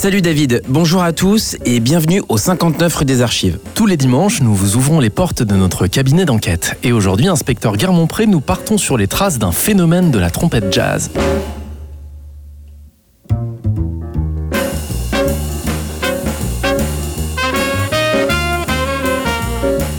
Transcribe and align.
Salut 0.00 0.22
David, 0.22 0.62
bonjour 0.66 1.02
à 1.02 1.12
tous 1.12 1.58
et 1.66 1.78
bienvenue 1.78 2.22
au 2.30 2.38
59 2.38 2.96
rue 2.96 3.04
des 3.04 3.20
Archives. 3.20 3.58
Tous 3.74 3.84
les 3.84 3.98
dimanches, 3.98 4.40
nous 4.40 4.54
vous 4.54 4.76
ouvrons 4.76 4.98
les 4.98 5.10
portes 5.10 5.42
de 5.42 5.54
notre 5.54 5.86
cabinet 5.88 6.24
d'enquête. 6.24 6.78
Et 6.82 6.90
aujourd'hui, 6.90 7.28
inspecteur 7.28 7.76
Guermont-Pré, 7.76 8.26
nous 8.26 8.40
partons 8.40 8.78
sur 8.78 8.96
les 8.96 9.06
traces 9.06 9.38
d'un 9.38 9.52
phénomène 9.52 10.10
de 10.10 10.18
la 10.18 10.30
trompette 10.30 10.72
jazz. 10.72 11.10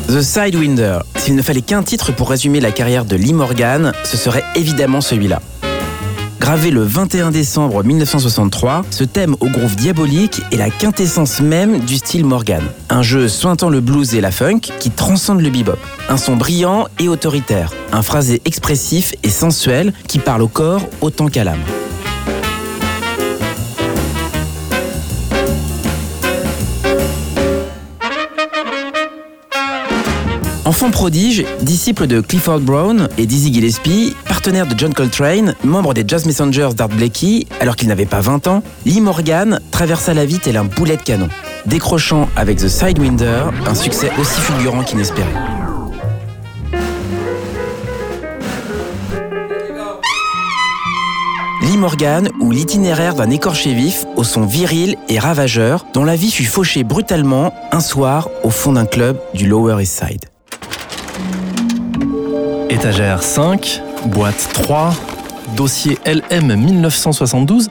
The 0.08 0.22
Sidewinder. 0.22 1.02
S'il 1.18 1.36
ne 1.36 1.44
fallait 1.44 1.62
qu'un 1.62 1.84
titre 1.84 2.12
pour 2.12 2.32
résumer 2.32 2.60
la 2.60 2.72
carrière 2.72 3.05
de 3.05 3.16
Lee 3.16 3.34
Morgan, 3.34 3.91
ce 4.04 4.18
serait 4.18 4.44
évidemment 4.55 5.02
celui-là. 5.02 5.44
Gravé 6.41 6.72
le 6.72 6.81
21 6.81 7.30
décembre 7.30 7.84
1963, 7.84 8.84
ce 8.90 9.04
thème 9.04 9.36
au 9.41 9.45
groove 9.45 9.76
diabolique 9.76 10.41
est 10.52 10.58
la 10.58 10.72
quintessence 10.72 11.40
même 11.40 11.82
du 11.82 11.98
style 11.98 12.26
Morgan. 12.26 12.63
Un 12.90 13.04
jeu 13.04 13.27
sointant 13.27 13.70
le 13.70 13.79
blues 13.79 14.16
et 14.16 14.21
la 14.21 14.32
funk 14.32 14.62
qui 14.79 14.90
transcende 14.90 15.41
le 15.41 15.51
bebop. 15.51 15.77
Un 16.10 16.18
son 16.18 16.38
brillant 16.38 16.88
et 16.98 17.07
autoritaire. 17.07 17.71
Un 17.91 18.01
phrasé 18.01 18.41
expressif 18.43 19.13
et 19.21 19.29
sensuel 19.29 19.93
qui 20.07 20.18
parle 20.18 20.41
au 20.41 20.48
corps 20.48 20.82
autant 21.01 21.27
qu'à 21.27 21.43
l'âme. 21.43 21.62
Enfant 30.72 30.90
prodige, 30.90 31.44
disciple 31.64 32.08
de 32.08 32.22
Clifford 32.22 32.62
Brown 32.62 33.10
et 33.18 33.26
Dizzy 33.26 33.54
Gillespie, 33.54 34.16
partenaire 34.26 34.66
de 34.66 34.74
John 34.80 34.94
Coltrane, 34.94 35.54
membre 35.66 35.94
des 35.94 36.05
Jazz 36.08 36.26
Messengers 36.26 36.70
d'Art 36.78 36.88
Blakey, 36.88 37.46
alors 37.60 37.76
qu'il 37.76 37.90
n'avait 37.90 38.05
pas 38.05 38.22
20 38.22 38.48
ans, 38.48 38.63
Lee 38.86 39.02
Morgan 39.02 39.60
traversa 39.72 40.13
la 40.13 40.26
vie 40.26 40.40
tel 40.40 40.55
un 40.55 40.63
boulet 40.63 40.96
de 40.96 41.02
canon, 41.02 41.28
décrochant 41.66 42.30
avec 42.38 42.60
The 42.60 42.70
Sidewinder 42.70 43.48
un 43.66 43.76
succès 43.76 44.12
aussi 44.18 44.40
fulgurant 44.40 44.84
qu'inespéré. 44.84 45.28
Lee 51.63 51.78
Morgan 51.78 52.30
ou 52.40 52.50
l'itinéraire 52.50 53.16
d'un 53.16 53.30
écorché 53.30 53.74
vif 53.74 54.06
au 54.16 54.24
son 54.24 54.46
viril 54.46 54.96
et 55.10 55.20
ravageur 55.20 55.85
dont 55.94 56.06
la 56.06 56.16
vie 56.16 56.32
fut 56.32 56.46
fauchée 56.46 56.85
brutalement 56.85 57.54
un 57.74 57.82
soir 57.82 58.30
au 58.44 58.50
fond 58.50 58.72
d'un 58.72 58.85
club 58.85 59.20
du 59.34 59.48
Lower 59.48 59.84
East 59.84 60.02
Side. 60.02 60.30
Étagère 62.72 63.22
5, 63.22 63.84
boîte 64.06 64.47
3, 64.53 64.94
dossier 65.58 65.97
LM 66.06 66.56
1972. 66.56 67.68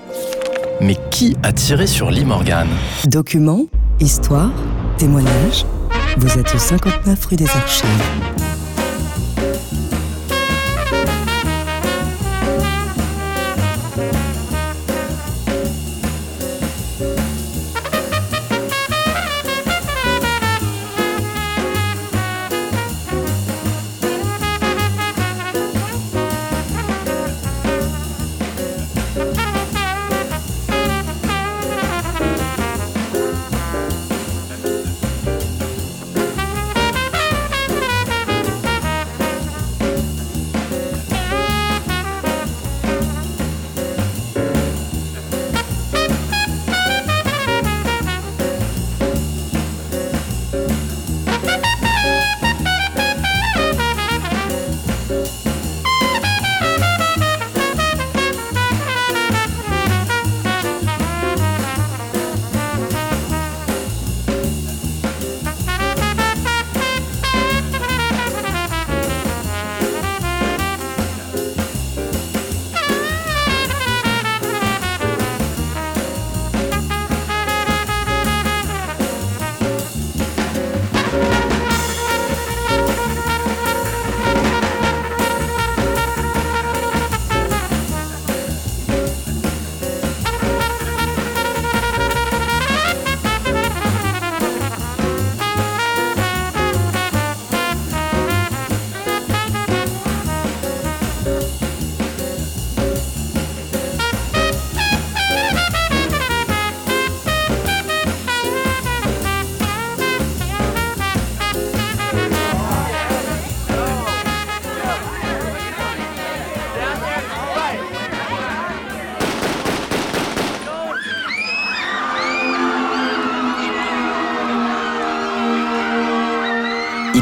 Mais 0.82 0.98
qui 1.10 1.38
a 1.42 1.54
tiré 1.54 1.86
sur 1.86 2.10
Lee 2.10 2.26
Morgan 2.26 2.68
Documents, 3.06 3.64
histoire, 3.98 4.50
témoignages. 4.98 5.64
Vous 6.18 6.38
êtes 6.38 6.54
au 6.54 6.58
59 6.58 7.24
rue 7.24 7.36
des 7.36 7.48
Archives. 7.48 7.88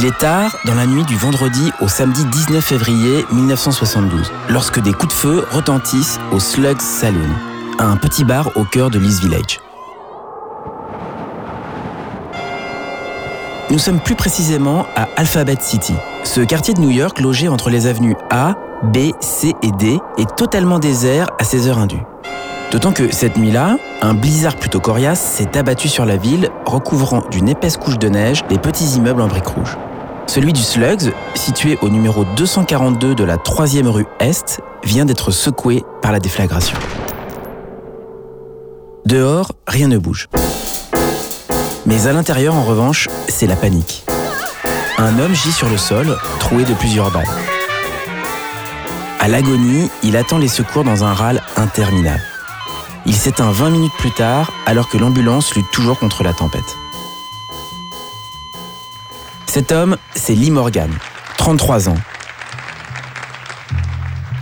Il 0.01 0.07
est 0.07 0.17
tard, 0.17 0.57
dans 0.65 0.77
la 0.77 0.87
nuit 0.87 1.03
du 1.03 1.17
vendredi 1.17 1.73
au 1.81 1.89
samedi 1.89 2.25
19 2.25 2.65
février 2.65 3.27
1972, 3.33 4.31
lorsque 4.49 4.81
des 4.81 4.93
coups 4.93 5.13
de 5.13 5.19
feu 5.19 5.45
retentissent 5.51 6.21
au 6.31 6.39
Slugs 6.39 6.81
Saloon, 6.81 7.29
un 7.81 7.97
petit 7.97 8.23
bar 8.23 8.53
au 8.55 8.63
cœur 8.63 8.91
de 8.91 9.01
l'East 9.01 9.23
Village. 9.23 9.59
Nous 13.71 13.79
sommes 13.81 13.99
plus 13.99 14.15
précisément 14.15 14.87
à 14.95 15.09
Alphabet 15.17 15.57
City. 15.59 15.95
Ce 16.23 16.43
quartier 16.43 16.75
de 16.75 16.81
New 16.81 16.91
York, 16.91 17.19
logé 17.19 17.49
entre 17.49 17.69
les 17.69 17.89
avenues 17.89 18.15
A, 18.31 18.55
B, 18.85 19.11
C 19.19 19.57
et 19.63 19.73
D, 19.73 19.99
est 20.17 20.37
totalement 20.37 20.79
désert 20.79 21.27
à 21.41 21.45
16 21.45 21.69
heures 21.71 21.79
indues. 21.79 22.05
D'autant 22.71 22.93
que 22.93 23.13
cette 23.13 23.37
nuit-là, 23.37 23.79
un 24.01 24.15
blizzard 24.15 24.55
plutôt 24.55 24.79
coriace 24.79 25.21
s'est 25.21 25.59
abattu 25.59 25.89
sur 25.89 26.05
la 26.05 26.17
ville, 26.17 26.51
recouvrant 26.67 27.25
d'une 27.33 27.49
épaisse 27.49 27.77
couche 27.77 27.99
de 27.99 28.09
neige 28.09 28.45
les 28.49 28.59
petits 28.59 28.97
immeubles 28.97 29.23
en 29.23 29.27
briques 29.27 29.49
rouges. 29.49 29.77
Celui 30.29 30.53
du 30.53 30.63
Slugs, 30.63 31.15
situé 31.35 31.79
au 31.81 31.89
numéro 31.89 32.27
242 32.37 33.15
de 33.15 33.25
la 33.25 33.39
3e 33.39 33.89
rue 33.89 34.07
Est, 34.21 34.61
vient 34.85 35.07
d'être 35.07 35.31
secoué 35.31 35.85
par 36.03 36.13
la 36.13 36.21
déflagration. 36.21 36.77
Dehors, 39.07 39.53
rien 39.67 39.89
ne 39.89 39.97
bouge. 39.97 40.29
Mais 41.87 42.07
à 42.07 42.13
l'intérieur, 42.13 42.55
en 42.55 42.63
revanche, 42.63 43.09
c'est 43.27 43.47
la 43.47 43.57
panique. 43.57 44.05
Un 44.99 45.19
homme 45.19 45.35
gît 45.35 45.51
sur 45.51 45.71
le 45.71 45.79
sol, 45.79 46.19
troué 46.39 46.65
de 46.65 46.75
plusieurs 46.75 47.11
balles. 47.11 47.27
À 49.21 49.29
l'agonie, 49.29 49.89
il 50.03 50.15
attend 50.19 50.37
les 50.37 50.49
secours 50.49 50.85
dans 50.85 51.05
un 51.05 51.15
râle 51.15 51.41
interminable. 51.57 52.23
Il 53.07 53.15
s'éteint 53.15 53.51
20 53.51 53.71
minutes 53.71 53.97
plus 53.99 54.13
tard, 54.13 54.53
alors 54.67 54.91
que 54.91 54.99
l'ambulance 54.99 55.55
lutte 55.55 55.71
toujours 55.73 55.99
contre 55.99 56.23
la 56.23 56.35
tempête. 56.35 56.77
Cet 59.49 59.73
homme, 59.73 59.97
c'est 60.15 60.35
Lee 60.35 60.51
Morgan, 60.51 60.91
33 61.39 61.89
ans. 61.89 61.95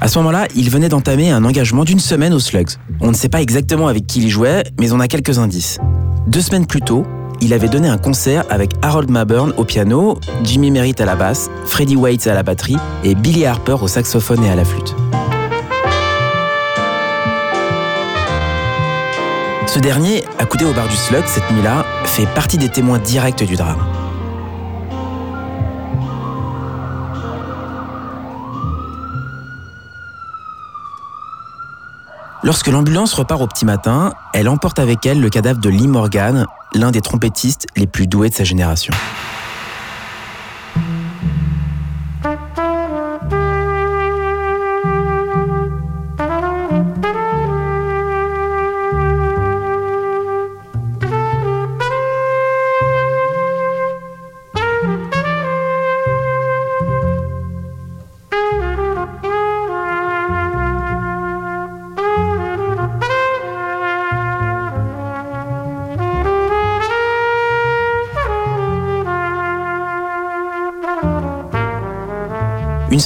À 0.00 0.08
ce 0.08 0.18
moment-là, 0.18 0.48
il 0.56 0.68
venait 0.68 0.88
d'entamer 0.88 1.30
un 1.30 1.44
engagement 1.44 1.84
d'une 1.84 2.00
semaine 2.00 2.34
aux 2.34 2.40
Slugs. 2.40 2.70
On 3.00 3.10
ne 3.10 3.14
sait 3.14 3.28
pas 3.28 3.40
exactement 3.40 3.86
avec 3.86 4.08
qui 4.08 4.20
il 4.20 4.28
jouait, 4.28 4.64
mais 4.80 4.90
on 4.90 4.98
a 4.98 5.06
quelques 5.06 5.38
indices. 5.38 5.78
Deux 6.26 6.40
semaines 6.40 6.66
plus 6.66 6.80
tôt, 6.80 7.06
il 7.40 7.52
avait 7.54 7.68
donné 7.68 7.88
un 7.88 7.98
concert 7.98 8.44
avec 8.50 8.72
Harold 8.82 9.08
Maburn 9.08 9.54
au 9.56 9.64
piano, 9.64 10.18
Jimmy 10.42 10.72
Merritt 10.72 11.00
à 11.00 11.04
la 11.04 11.14
basse, 11.14 11.50
Freddie 11.66 11.96
Waits 11.96 12.26
à 12.26 12.34
la 12.34 12.42
batterie 12.42 12.76
et 13.04 13.14
Billy 13.14 13.46
Harper 13.46 13.76
au 13.80 13.86
saxophone 13.86 14.42
et 14.42 14.50
à 14.50 14.56
la 14.56 14.64
flûte. 14.64 14.96
Ce 19.68 19.78
dernier, 19.78 20.24
accoudé 20.38 20.64
au 20.64 20.72
bar 20.72 20.88
du 20.88 20.96
Slug 20.96 21.22
cette 21.26 21.48
nuit-là, 21.52 21.86
fait 22.04 22.26
partie 22.34 22.58
des 22.58 22.68
témoins 22.68 22.98
directs 22.98 23.44
du 23.44 23.54
drame. 23.54 23.95
Lorsque 32.46 32.68
l'ambulance 32.68 33.12
repart 33.12 33.42
au 33.42 33.48
petit 33.48 33.64
matin, 33.64 34.12
elle 34.32 34.48
emporte 34.48 34.78
avec 34.78 35.04
elle 35.04 35.20
le 35.20 35.28
cadavre 35.30 35.58
de 35.58 35.68
Lee 35.68 35.88
Morgan, 35.88 36.46
l'un 36.74 36.92
des 36.92 37.00
trompettistes 37.00 37.66
les 37.74 37.88
plus 37.88 38.06
doués 38.06 38.28
de 38.28 38.34
sa 38.34 38.44
génération. 38.44 38.94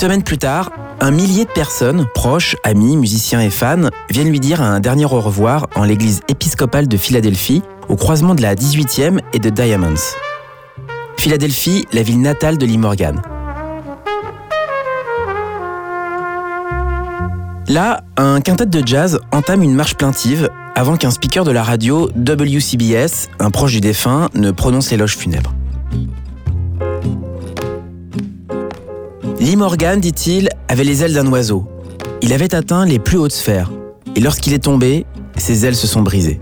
Semaine 0.01 0.23
plus 0.23 0.39
tard, 0.39 0.71
un 1.01 1.11
millier 1.11 1.45
de 1.45 1.51
personnes, 1.51 2.07
proches, 2.15 2.57
amis, 2.65 2.97
musiciens 2.97 3.43
et 3.43 3.51
fans, 3.51 3.91
viennent 4.09 4.31
lui 4.31 4.41
dire 4.41 4.63
un 4.63 4.81
dernier 4.81 5.05
au 5.05 5.21
revoir 5.21 5.69
en 5.75 5.85
l'église 5.85 6.23
épiscopale 6.29 6.89
de 6.89 6.97
Philadelphie, 6.97 7.63
au 7.91 7.97
croisement 7.97 8.35
de 8.35 8.41
la 8.41 8.55
18e 8.55 9.21
et 9.35 9.39
de 9.39 9.51
Diamonds. 9.51 10.17
Philadelphie, 11.19 11.85
la 11.93 12.03
ville 12.03 12.23
natale 12.23 12.57
de 12.57 12.65
Lee 12.65 12.79
Morgan. 12.79 13.21
Là, 17.69 18.01
un 18.17 18.41
quintet 18.41 18.65
de 18.65 18.83
jazz 18.87 19.21
entame 19.33 19.63
une 19.63 19.75
marche 19.75 19.97
plaintive 19.97 20.49
avant 20.77 20.97
qu'un 20.97 21.11
speaker 21.11 21.45
de 21.45 21.51
la 21.51 21.63
radio 21.63 22.09
WCBS, 22.17 23.29
un 23.39 23.51
proche 23.51 23.73
du 23.73 23.83
défunt, 23.83 24.31
ne 24.35 24.51
prononce 24.51 24.91
l'éloge 24.91 25.19
funèbre. 25.19 25.53
Lee 29.51 29.57
Morgan, 29.57 29.99
dit-il, 29.99 30.49
avait 30.69 30.85
les 30.85 31.03
ailes 31.03 31.13
d'un 31.13 31.27
oiseau. 31.27 31.67
Il 32.23 32.33
avait 32.33 32.55
atteint 32.55 32.85
les 32.87 33.01
plus 33.01 33.19
hautes 33.19 33.33
sphères. 33.33 33.73
Et 34.15 34.21
lorsqu'il 34.21 34.53
est 34.53 34.63
tombé, 34.63 35.07
ses 35.37 35.67
ailes 35.67 35.75
se 35.75 35.89
sont 35.89 36.03
brisées. 36.03 36.41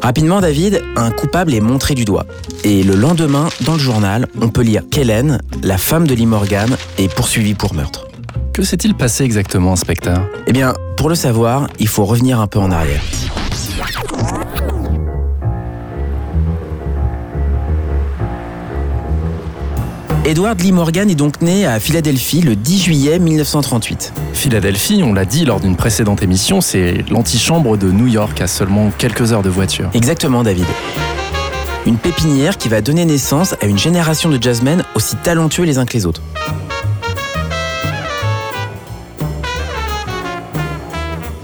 Rapidement, 0.00 0.40
David, 0.40 0.80
un 0.94 1.10
coupable 1.10 1.54
est 1.54 1.60
montré 1.60 1.96
du 1.96 2.04
doigt. 2.04 2.24
Et 2.62 2.84
le 2.84 2.94
lendemain, 2.94 3.48
dans 3.62 3.72
le 3.72 3.80
journal, 3.80 4.28
on 4.40 4.48
peut 4.48 4.62
lire 4.62 4.82
qu'Hélène, 4.88 5.40
la 5.64 5.76
femme 5.76 6.06
de 6.06 6.14
Lee 6.14 6.24
Morgan, 6.24 6.76
est 6.98 7.12
poursuivie 7.12 7.54
pour 7.54 7.74
meurtre. 7.74 8.06
Que 8.52 8.62
s'est-il 8.62 8.94
passé 8.94 9.24
exactement, 9.24 9.72
inspecteur? 9.72 10.20
Eh 10.46 10.52
bien, 10.52 10.72
pour 10.96 11.08
le 11.08 11.16
savoir, 11.16 11.66
il 11.80 11.88
faut 11.88 12.04
revenir 12.04 12.38
un 12.38 12.46
peu 12.46 12.60
en 12.60 12.70
arrière. 12.70 13.02
Edward 20.28 20.60
Lee 20.60 20.72
Morgan 20.72 21.08
est 21.08 21.14
donc 21.14 21.40
né 21.40 21.64
à 21.64 21.80
Philadelphie 21.80 22.42
le 22.42 22.54
10 22.54 22.82
juillet 22.82 23.18
1938. 23.18 24.12
Philadelphie, 24.34 25.00
on 25.02 25.14
l'a 25.14 25.24
dit 25.24 25.46
lors 25.46 25.58
d'une 25.58 25.74
précédente 25.74 26.22
émission, 26.22 26.60
c'est 26.60 27.02
l'antichambre 27.08 27.78
de 27.78 27.90
New 27.90 28.08
York 28.08 28.38
à 28.42 28.46
seulement 28.46 28.90
quelques 28.98 29.32
heures 29.32 29.42
de 29.42 29.48
voiture. 29.48 29.88
Exactement, 29.94 30.42
David. 30.42 30.66
Une 31.86 31.96
pépinière 31.96 32.58
qui 32.58 32.68
va 32.68 32.82
donner 32.82 33.06
naissance 33.06 33.54
à 33.62 33.64
une 33.64 33.78
génération 33.78 34.28
de 34.28 34.36
jazzmen 34.38 34.84
aussi 34.94 35.16
talentueux 35.16 35.64
les 35.64 35.78
uns 35.78 35.86
que 35.86 35.94
les 35.94 36.04
autres. 36.04 36.20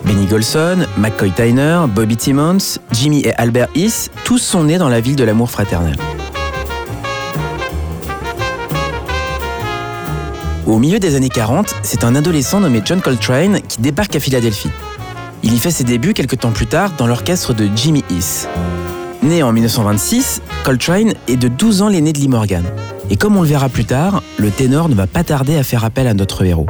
Benny 0.04 0.26
Golson, 0.26 0.86
McCoy 0.98 1.31
Tyner, 1.31 1.86
Bobby 1.88 2.19
Timmons, 2.19 2.78
Jimmy 2.92 3.22
et 3.22 3.32
Albert 3.36 3.69
Hiss, 3.75 4.10
tous 4.25 4.40
sont 4.40 4.64
nés 4.64 4.76
dans 4.76 4.90
la 4.90 5.00
ville 5.00 5.16
de 5.16 5.25
l'amour 5.25 5.50
fraternel. 5.50 5.96
Au 10.66 10.78
milieu 10.78 10.99
des 10.99 11.14
années 11.14 11.28
40, 11.28 11.75
c'est 11.82 12.05
un 12.05 12.14
adolescent 12.14 12.58
nommé 12.61 12.81
John 12.82 13.02
Coltrane 13.02 13.61
qui 13.69 13.82
débarque 13.82 14.16
à 14.16 14.20
Philadelphie. 14.20 14.70
Il 15.43 15.52
y 15.52 15.58
fait 15.58 15.70
ses 15.70 15.84
débuts 15.84 16.14
quelques 16.14 16.38
temps 16.38 16.52
plus 16.52 16.66
tard 16.66 16.93
dans 16.96 17.06
l'orchestre 17.06 17.52
de 17.52 17.69
Jimmy 17.76 18.02
East. 18.11 18.49
Né 19.22 19.43
en 19.43 19.52
1926, 19.52 20.40
Coltrane 20.64 21.12
est 21.28 21.37
de 21.37 21.49
12 21.49 21.82
ans 21.82 21.88
l'aîné 21.88 22.14
de 22.14 22.19
Lee 22.19 22.28
Morgan. 22.28 22.64
Et 23.11 23.16
comme 23.16 23.37
on 23.37 23.43
le 23.43 23.49
verra 23.49 23.69
plus 23.69 23.84
tard, 23.84 24.22
le 24.38 24.50
ténor 24.50 24.88
ne 24.88 24.94
va 24.94 25.06
pas 25.06 25.22
tarder 25.22 25.56
à 25.56 25.62
faire 25.62 25.84
appel 25.84 26.06
à 26.06 26.14
notre 26.14 26.43
héros. 26.43 26.67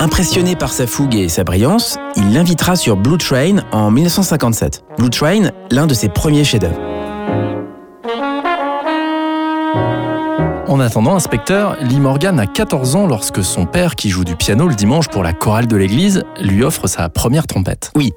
Impressionné 0.00 0.56
par 0.56 0.72
sa 0.72 0.86
fougue 0.86 1.16
et 1.16 1.28
sa 1.28 1.44
brillance, 1.44 1.98
il 2.16 2.32
l'invitera 2.32 2.76
sur 2.76 2.96
Blue 2.96 3.18
Train 3.18 3.56
en 3.72 3.90
1957. 3.90 4.84
Blue 4.96 5.10
Train, 5.10 5.50
l'un 5.70 5.86
de 5.86 5.92
ses 5.92 6.08
premiers 6.08 6.44
chefs-d'œuvre. 6.44 6.80
En 10.68 10.80
attendant, 10.80 11.14
inspecteur, 11.14 11.78
Lee 11.80 11.98
Morgan 11.98 12.38
a 12.38 12.46
14 12.46 12.94
ans 12.94 13.06
lorsque 13.06 13.42
son 13.42 13.64
père, 13.64 13.96
qui 13.96 14.10
joue 14.10 14.24
du 14.24 14.36
piano 14.36 14.68
le 14.68 14.74
dimanche 14.74 15.08
pour 15.08 15.22
la 15.22 15.32
chorale 15.32 15.66
de 15.66 15.76
l'église, 15.76 16.24
lui 16.42 16.62
offre 16.62 16.86
sa 16.86 17.08
première 17.08 17.46
trompette. 17.46 17.90
Oui. 17.96 18.12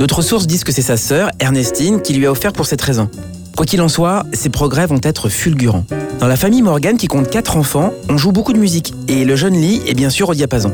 D'autres 0.00 0.20
sources 0.20 0.48
disent 0.48 0.64
que 0.64 0.72
c'est 0.72 0.82
sa 0.82 0.96
sœur, 0.96 1.30
Ernestine, 1.38 2.02
qui 2.02 2.14
lui 2.14 2.26
a 2.26 2.32
offert 2.32 2.52
pour 2.52 2.66
cette 2.66 2.82
raison. 2.82 3.08
Quoi 3.56 3.64
qu'il 3.64 3.80
en 3.80 3.88
soit, 3.88 4.26
ses 4.32 4.48
progrès 4.48 4.86
vont 4.86 4.98
être 5.04 5.28
fulgurants. 5.28 5.84
Dans 6.18 6.26
la 6.26 6.36
famille 6.36 6.62
Morgan, 6.62 6.96
qui 6.96 7.06
compte 7.06 7.30
4 7.30 7.56
enfants, 7.56 7.92
on 8.08 8.16
joue 8.16 8.32
beaucoup 8.32 8.52
de 8.52 8.58
musique, 8.58 8.92
et 9.06 9.24
le 9.24 9.36
jeune 9.36 9.54
Lee 9.54 9.80
est 9.86 9.94
bien 9.94 10.10
sûr 10.10 10.28
au 10.28 10.34
diapason. 10.34 10.72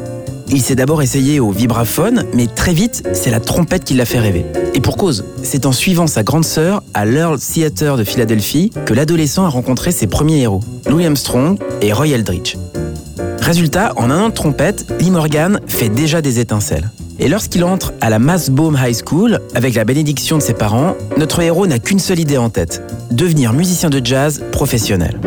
Il 0.52 0.62
s'est 0.62 0.74
d'abord 0.74 1.00
essayé 1.00 1.38
au 1.38 1.50
vibraphone, 1.50 2.24
mais 2.34 2.48
très 2.48 2.72
vite, 2.72 3.08
c'est 3.12 3.30
la 3.30 3.38
trompette 3.38 3.84
qui 3.84 3.94
l'a 3.94 4.04
fait 4.04 4.18
rêver. 4.18 4.44
Et 4.74 4.80
pour 4.80 4.96
cause, 4.96 5.24
c'est 5.44 5.64
en 5.64 5.70
suivant 5.70 6.08
sa 6.08 6.24
grande 6.24 6.44
sœur 6.44 6.82
à 6.92 7.04
l'Earl 7.04 7.38
Theatre 7.38 7.96
de 7.96 8.02
Philadelphie 8.02 8.70
que 8.84 8.92
l'adolescent 8.92 9.44
a 9.44 9.48
rencontré 9.48 9.92
ses 9.92 10.08
premiers 10.08 10.40
héros, 10.40 10.60
Louis 10.88 11.06
Armstrong 11.06 11.56
et 11.82 11.92
Roy 11.92 12.08
Eldridge. 12.08 12.56
Résultat, 13.40 13.92
en 13.96 14.10
un 14.10 14.24
an 14.24 14.28
de 14.28 14.34
trompette, 14.34 14.86
Lee 15.00 15.10
Morgan 15.10 15.60
fait 15.68 15.88
déjà 15.88 16.20
des 16.20 16.40
étincelles. 16.40 16.90
Et 17.20 17.28
lorsqu'il 17.28 17.62
entre 17.62 17.92
à 18.00 18.10
la 18.10 18.18
Massbaum 18.18 18.76
High 18.82 18.96
School, 19.06 19.40
avec 19.54 19.74
la 19.74 19.84
bénédiction 19.84 20.36
de 20.36 20.42
ses 20.42 20.54
parents, 20.54 20.96
notre 21.16 21.40
héros 21.40 21.68
n'a 21.68 21.78
qu'une 21.78 21.98
seule 22.00 22.18
idée 22.18 22.38
en 22.38 22.50
tête, 22.50 22.82
devenir 23.12 23.52
musicien 23.52 23.88
de 23.88 24.04
jazz 24.04 24.42
professionnel. 24.50 25.20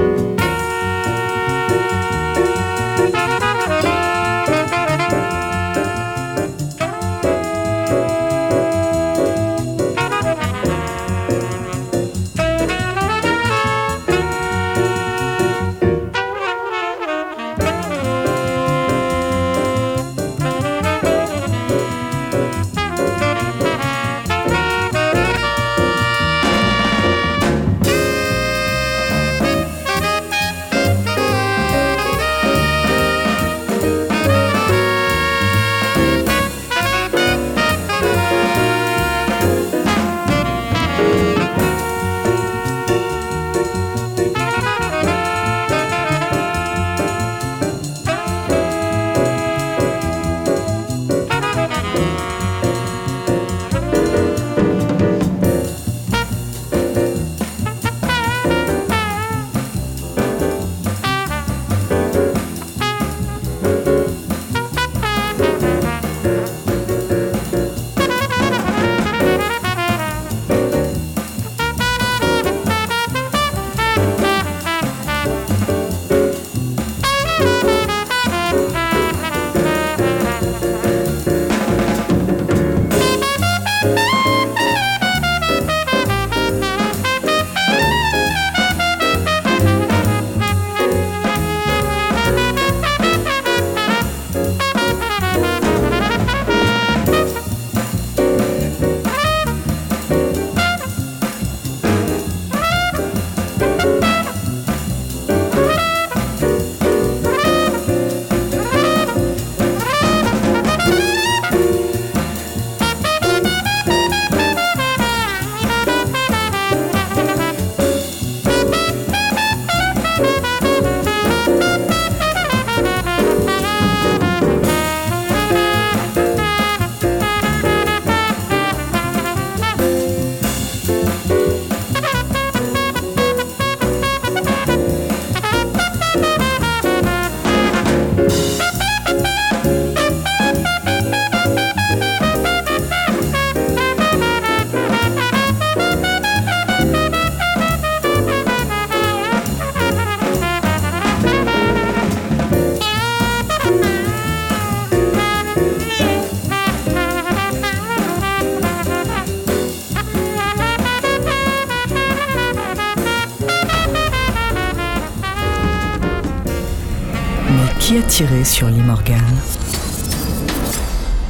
Tiré 168.16 168.44
sur 168.44 168.68
Lee 168.68 168.84
Morgan 168.84 169.24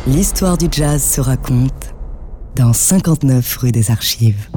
L'histoire 0.05 0.57
du 0.57 0.67
jazz 0.69 1.01
se 1.01 1.21
raconte 1.21 1.95
dans 2.57 2.73
59 2.73 3.55
rue 3.55 3.71
des 3.71 3.89
Archives. 3.89 4.49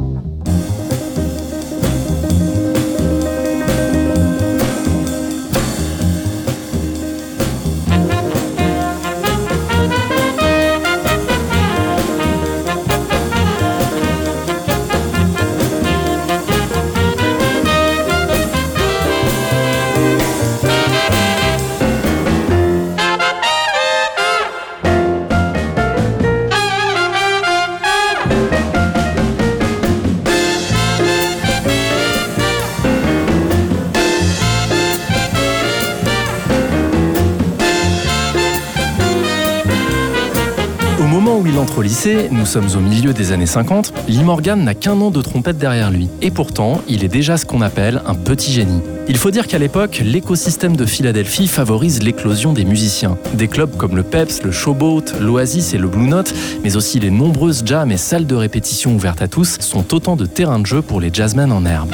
Nous 42.31 42.47
sommes 42.47 42.69
au 42.77 42.81
milieu 42.81 43.13
des 43.13 43.33
années 43.33 43.47
50, 43.47 43.93
Lee 44.07 44.23
Morgan 44.23 44.63
n'a 44.63 44.75
qu'un 44.75 45.01
an 45.01 45.11
de 45.11 45.21
trompette 45.23 45.59
derrière 45.59 45.91
lui. 45.91 46.09
Et 46.23 46.31
pourtant, 46.31 46.81
il 46.89 47.03
est 47.03 47.09
déjà 47.09 47.37
ce 47.37 47.45
qu'on 47.45 47.63
appelle 47.63 48.01
un 48.07 48.15
petit 48.15 48.53
génie. 48.53 48.81
Il 49.09 49.17
faut 49.17 49.33
dire 49.33 49.49
qu'à 49.49 49.59
l'époque, 49.59 50.01
l'écosystème 50.05 50.77
de 50.77 50.87
Philadelphie 50.87 51.49
favorise 51.49 52.03
l'éclosion 52.03 52.53
des 52.53 52.65
musiciens. 52.65 53.19
Des 53.35 53.49
clubs 53.49 53.77
comme 53.77 53.97
le 53.97 54.05
Peps, 54.05 54.45
le 54.45 54.53
Showboat, 54.53 55.19
l'Oasis 55.21 55.75
et 55.75 55.79
le 55.79 55.89
Blue 55.89 56.07
Note, 56.07 56.33
mais 56.63 56.77
aussi 56.77 57.01
les 57.01 57.11
nombreuses 57.11 57.63
jams 57.65 57.91
et 57.91 57.97
salles 57.97 58.27
de 58.27 58.37
répétition 58.37 58.95
ouvertes 58.95 59.23
à 59.23 59.29
tous, 59.29 59.59
sont 59.59 59.93
autant 59.93 60.15
de 60.15 60.27
terrains 60.27 60.61
de 60.61 60.67
jeu 60.67 60.83
pour 60.83 61.01
les 61.01 61.11
jazzmen 61.13 61.51
en 61.51 61.65
herbe. 61.65 61.93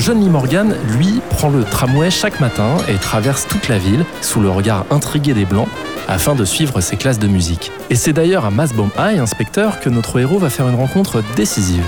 Le 0.00 0.06
jeune 0.06 0.20
Lee 0.22 0.30
Morgan, 0.30 0.74
lui, 0.96 1.20
prend 1.28 1.50
le 1.50 1.62
tramway 1.62 2.10
chaque 2.10 2.40
matin 2.40 2.78
et 2.88 2.94
traverse 2.94 3.46
toute 3.46 3.68
la 3.68 3.76
ville 3.76 4.06
sous 4.22 4.40
le 4.40 4.48
regard 4.48 4.86
intrigué 4.90 5.34
des 5.34 5.44
Blancs 5.44 5.68
afin 6.08 6.34
de 6.34 6.46
suivre 6.46 6.80
ses 6.80 6.96
classes 6.96 7.18
de 7.18 7.28
musique. 7.28 7.70
Et 7.90 7.96
c'est 7.96 8.14
d'ailleurs 8.14 8.46
à 8.46 8.50
Masbom 8.50 8.88
High, 8.98 9.18
inspecteur, 9.18 9.78
que 9.78 9.90
notre 9.90 10.18
héros 10.18 10.38
va 10.38 10.48
faire 10.48 10.66
une 10.70 10.74
rencontre 10.74 11.22
décisive. 11.36 11.84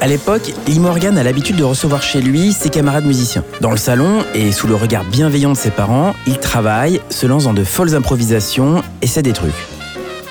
À 0.00 0.08
l'époque, 0.08 0.52
Lee 0.66 0.80
Morgan 0.80 1.16
a 1.18 1.22
l'habitude 1.22 1.54
de 1.54 1.62
recevoir 1.62 2.02
chez 2.02 2.20
lui 2.20 2.52
ses 2.52 2.68
camarades 2.68 3.06
musiciens. 3.06 3.44
Dans 3.60 3.70
le 3.70 3.76
salon, 3.76 4.24
et 4.34 4.50
sous 4.50 4.66
le 4.66 4.74
regard 4.74 5.04
bienveillant 5.04 5.52
de 5.52 5.56
ses 5.56 5.70
parents, 5.70 6.16
il 6.26 6.38
travaille, 6.38 7.00
se 7.10 7.28
lance 7.28 7.44
dans 7.44 7.54
de 7.54 7.62
folles 7.62 7.94
improvisations, 7.94 8.82
essaie 9.02 9.22
des 9.22 9.34
trucs. 9.34 9.54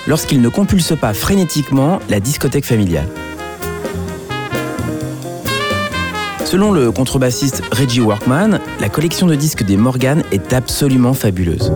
Lorsqu'il 0.06 0.42
ne 0.42 0.50
compulse 0.50 0.92
pas 1.00 1.14
frénétiquement 1.14 1.98
la 2.10 2.20
discothèque 2.20 2.66
familiale. 2.66 3.08
Selon 6.50 6.72
le 6.72 6.90
contrebassiste 6.90 7.62
Reggie 7.70 8.00
Workman, 8.00 8.58
la 8.80 8.88
collection 8.88 9.28
de 9.28 9.36
disques 9.36 9.62
des 9.62 9.76
Morgan 9.76 10.24
est 10.32 10.52
absolument 10.52 11.14
fabuleuse. 11.14 11.72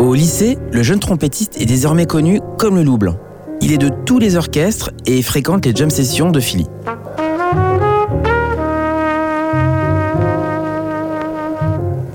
Au 0.00 0.12
lycée, 0.12 0.58
le 0.72 0.82
jeune 0.82 0.98
trompettiste 0.98 1.56
est 1.60 1.64
désormais 1.64 2.06
connu 2.06 2.40
comme 2.58 2.74
le 2.74 2.82
loup 2.82 2.98
blanc. 2.98 3.14
Il 3.60 3.72
est 3.72 3.78
de 3.78 3.90
tous 4.06 4.18
les 4.18 4.34
orchestres 4.34 4.90
et 5.06 5.22
fréquente 5.22 5.64
les 5.64 5.72
jam 5.72 5.88
sessions 5.88 6.32
de 6.32 6.40
Philly. 6.40 6.66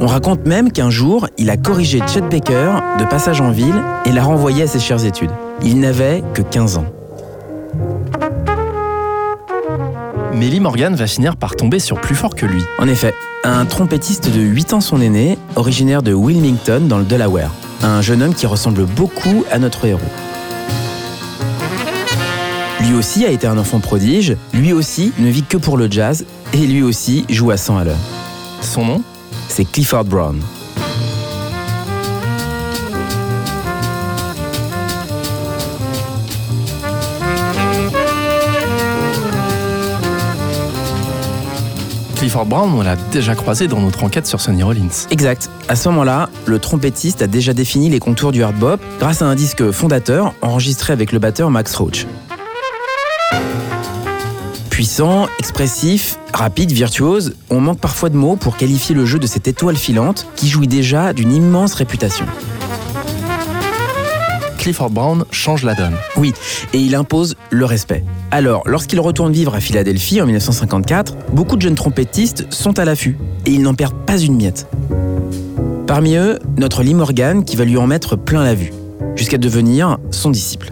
On 0.07 0.09
raconte 0.09 0.45
même 0.45 0.71
qu'un 0.71 0.89
jour, 0.89 1.27
il 1.37 1.49
a 1.49 1.57
corrigé 1.57 1.99
Chet 2.07 2.21
Baker 2.21 2.75
de 2.97 3.03
passage 3.03 3.41
en 3.41 3.51
ville 3.51 3.75
et 4.05 4.13
l'a 4.13 4.23
renvoyé 4.23 4.63
à 4.63 4.67
ses 4.67 4.79
chères 4.79 5.03
études. 5.03 5.31
Il 5.61 5.81
n'avait 5.81 6.23
que 6.33 6.41
15 6.41 6.77
ans. 6.77 6.85
Lee 10.33 10.61
Morgan 10.61 10.95
va 10.95 11.07
finir 11.07 11.35
par 11.35 11.57
tomber 11.57 11.79
sur 11.79 11.99
plus 11.99 12.15
fort 12.15 12.35
que 12.35 12.45
lui. 12.45 12.63
En 12.79 12.87
effet, 12.87 13.13
un 13.43 13.65
trompettiste 13.65 14.33
de 14.33 14.39
8 14.39 14.71
ans 14.75 14.79
son 14.79 15.01
aîné, 15.01 15.37
originaire 15.57 16.01
de 16.01 16.13
Wilmington 16.13 16.83
dans 16.87 16.99
le 16.99 17.03
Delaware. 17.03 17.51
Un 17.83 17.99
jeune 17.99 18.23
homme 18.23 18.33
qui 18.33 18.45
ressemble 18.45 18.85
beaucoup 18.85 19.43
à 19.51 19.59
notre 19.59 19.83
héros. 19.83 19.99
Lui 22.79 22.93
aussi 22.93 23.25
a 23.25 23.29
été 23.29 23.45
un 23.45 23.57
enfant 23.57 23.81
prodige, 23.81 24.37
lui 24.53 24.71
aussi 24.71 25.11
ne 25.19 25.27
vit 25.27 25.43
que 25.43 25.57
pour 25.57 25.75
le 25.75 25.91
jazz, 25.91 26.23
et 26.53 26.65
lui 26.65 26.81
aussi 26.81 27.25
joue 27.27 27.51
à 27.51 27.57
100 27.57 27.79
à 27.79 27.83
l'heure. 27.83 27.97
Son 28.61 28.85
nom? 28.85 29.03
C'est 29.47 29.65
Clifford 29.65 30.05
Brown. 30.05 30.39
Clifford 42.15 42.47
Brown, 42.47 42.73
on 42.75 42.81
l'a 42.81 42.95
déjà 43.11 43.35
croisé 43.35 43.67
dans 43.67 43.79
notre 43.79 44.03
enquête 44.03 44.25
sur 44.25 44.41
Sonny 44.41 44.63
Rollins. 44.63 45.05
Exact. 45.11 45.49
À 45.69 45.75
ce 45.75 45.87
moment-là, 45.89 46.29
le 46.45 46.57
trompettiste 46.57 47.21
a 47.21 47.27
déjà 47.27 47.53
défini 47.53 47.89
les 47.89 47.99
contours 47.99 48.31
du 48.31 48.43
hard 48.43 48.55
bop 48.55 48.81
grâce 48.99 49.21
à 49.21 49.25
un 49.25 49.35
disque 49.35 49.71
fondateur 49.71 50.33
enregistré 50.41 50.93
avec 50.93 51.11
le 51.11 51.19
batteur 51.19 51.51
Max 51.51 51.75
Roach. 51.75 52.07
Puissant, 54.77 55.25
expressif, 55.39 56.19
rapide, 56.35 56.71
virtuose, 56.71 57.33
on 57.49 57.59
manque 57.59 57.79
parfois 57.79 58.09
de 58.09 58.15
mots 58.15 58.35
pour 58.35 58.57
qualifier 58.57 58.93
le 58.93 59.07
jeu 59.07 59.17
de 59.17 59.25
cette 59.25 59.47
étoile 59.47 59.75
filante 59.75 60.27
qui 60.35 60.47
jouit 60.47 60.67
déjà 60.67 61.13
d'une 61.13 61.33
immense 61.33 61.73
réputation. 61.73 62.27
Clifford 64.59 64.91
Brown 64.91 65.25
change 65.31 65.63
la 65.63 65.73
donne. 65.73 65.95
Oui, 66.15 66.31
et 66.73 66.77
il 66.77 66.93
impose 66.93 67.37
le 67.49 67.65
respect. 67.65 68.03
Alors, 68.29 68.61
lorsqu'il 68.67 68.99
retourne 68.99 69.33
vivre 69.33 69.55
à 69.55 69.61
Philadelphie 69.61 70.21
en 70.21 70.27
1954, 70.27 71.31
beaucoup 71.33 71.55
de 71.55 71.63
jeunes 71.63 71.73
trompettistes 71.73 72.45
sont 72.53 72.77
à 72.77 72.85
l'affût, 72.85 73.17
et 73.47 73.49
ils 73.49 73.63
n'en 73.63 73.73
perdent 73.73 74.05
pas 74.05 74.19
une 74.19 74.35
miette. 74.35 74.67
Parmi 75.87 76.17
eux, 76.17 76.37
notre 76.59 76.83
Lee 76.83 76.93
Morgan 76.93 77.43
qui 77.45 77.55
va 77.55 77.65
lui 77.65 77.77
en 77.77 77.87
mettre 77.87 78.15
plein 78.15 78.43
la 78.43 78.53
vue, 78.53 78.71
jusqu'à 79.15 79.39
devenir 79.39 79.97
son 80.11 80.29
disciple. 80.29 80.71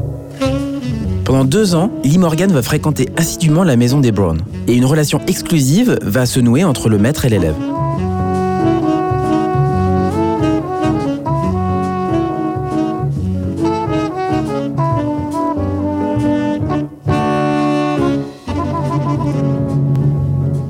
Pendant 1.35 1.49
deux 1.49 1.75
ans, 1.75 1.91
Lee 2.05 2.17
Morgan 2.17 2.49
va 2.49 2.61
fréquenter 2.61 3.09
assidûment 3.17 3.65
la 3.65 3.75
maison 3.75 3.99
des 3.99 4.13
Brown, 4.13 4.39
et 4.69 4.73
une 4.73 4.85
relation 4.85 5.19
exclusive 5.27 5.99
va 6.01 6.25
se 6.25 6.39
nouer 6.39 6.63
entre 6.63 6.87
le 6.87 6.97
maître 6.97 7.25
et 7.25 7.29
l'élève. 7.29 7.55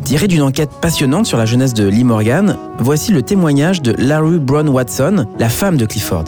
Tiré 0.03 0.27
d'une 0.27 0.41
enquête 0.41 0.72
passionnante 0.81 1.27
sur 1.27 1.38
la 1.38 1.45
jeunesse 1.45 1.75
de 1.75 1.88
Lee 1.88 2.03
Morgan, 2.03 2.57
voici 2.79 3.12
le 3.12 3.22
témoignage 3.22 3.84
de 3.84 3.93
Larry 4.00 4.39
Brown 4.39 4.67
Watson, 4.69 5.27
la 5.38 5.50
femme 5.50 5.77
de 5.77 5.86
Clifford. 5.86 6.25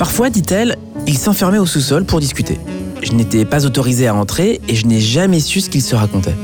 Parfois, 0.00 0.30
dit-elle, 0.30 0.78
il 1.06 1.18
s'enfermait 1.18 1.58
au 1.58 1.66
sous-sol 1.66 2.06
pour 2.06 2.20
discuter. 2.20 2.58
Je 3.02 3.12
n'étais 3.12 3.44
pas 3.44 3.66
autorisé 3.66 4.06
à 4.06 4.14
entrer 4.14 4.58
et 4.66 4.74
je 4.74 4.86
n'ai 4.86 4.98
jamais 4.98 5.40
su 5.40 5.60
ce 5.60 5.68
qu'il 5.68 5.82
se 5.82 5.94
racontait. 5.94 6.34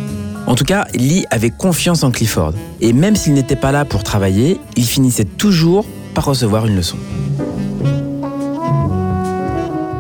En 0.47 0.55
tout 0.55 0.65
cas, 0.65 0.85
Lee 0.93 1.25
avait 1.31 1.49
confiance 1.49 2.05
en 2.05 2.11
Clifford. 2.11 2.53
Et 2.83 2.93
même 2.93 3.17
s'il 3.17 3.33
n'était 3.33 3.57
pas 3.57 3.73
là 3.73 3.87
pour 3.87 4.05
travailler, 4.05 4.61
il 4.77 4.85
finissait 4.85 5.25
toujours 5.25 5.87
par 6.13 6.27
recevoir 6.27 6.67
une 6.67 6.77
leçon. 6.77 6.99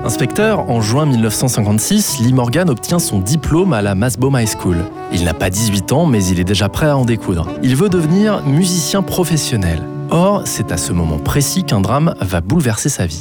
Inspecteur, 0.04 0.68
en 0.68 0.82
juin 0.82 1.06
1956, 1.06 2.18
Lee 2.20 2.34
Morgan 2.34 2.68
obtient 2.68 2.98
son 2.98 3.20
diplôme 3.20 3.72
à 3.72 3.80
la 3.80 3.94
Masbom 3.94 4.36
High 4.38 4.50
School. 4.50 4.76
Il 5.14 5.24
n'a 5.24 5.32
pas 5.32 5.48
18 5.48 5.92
ans, 5.92 6.04
mais 6.04 6.22
il 6.26 6.38
est 6.40 6.44
déjà 6.44 6.68
prêt 6.68 6.88
à 6.88 6.98
en 6.98 7.06
découdre. 7.06 7.48
Il 7.62 7.74
veut 7.74 7.88
devenir 7.88 8.44
musicien 8.44 9.00
professionnel. 9.00 9.82
Or, 10.10 10.42
c'est 10.44 10.72
à 10.72 10.76
ce 10.76 10.92
moment 10.92 11.18
précis 11.18 11.64
qu'un 11.64 11.80
drame 11.80 12.14
va 12.20 12.40
bouleverser 12.40 12.88
sa 12.88 13.06
vie. 13.06 13.20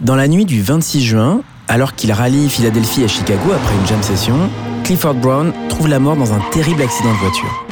Dans 0.00 0.16
la 0.16 0.26
nuit 0.28 0.44
du 0.44 0.60
26 0.60 1.02
juin, 1.02 1.42
alors 1.68 1.94
qu'il 1.94 2.10
rallie 2.12 2.48
Philadelphie 2.48 3.04
à 3.04 3.08
Chicago 3.08 3.52
après 3.54 3.74
une 3.80 3.86
jam 3.86 4.02
session, 4.02 4.34
Clifford 4.82 5.14
Brown 5.14 5.52
trouve 5.68 5.88
la 5.88 5.98
mort 5.98 6.16
dans 6.16 6.32
un 6.32 6.40
terrible 6.50 6.82
accident 6.82 7.12
de 7.12 7.18
voiture. 7.18 7.66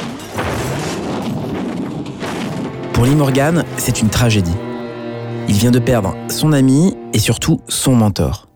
Pour 2.93 3.05
Lee 3.05 3.17
Morgan, 3.17 3.65
c'est 3.79 4.01
une 4.01 4.11
tragédie. 4.11 4.57
Il 5.49 5.55
vient 5.55 5.71
de 5.71 5.79
perdre 5.79 6.15
son 6.29 6.53
ami 6.53 6.97
et 7.13 7.19
surtout 7.19 7.61
son 7.67 7.97
mentor. 7.97 8.47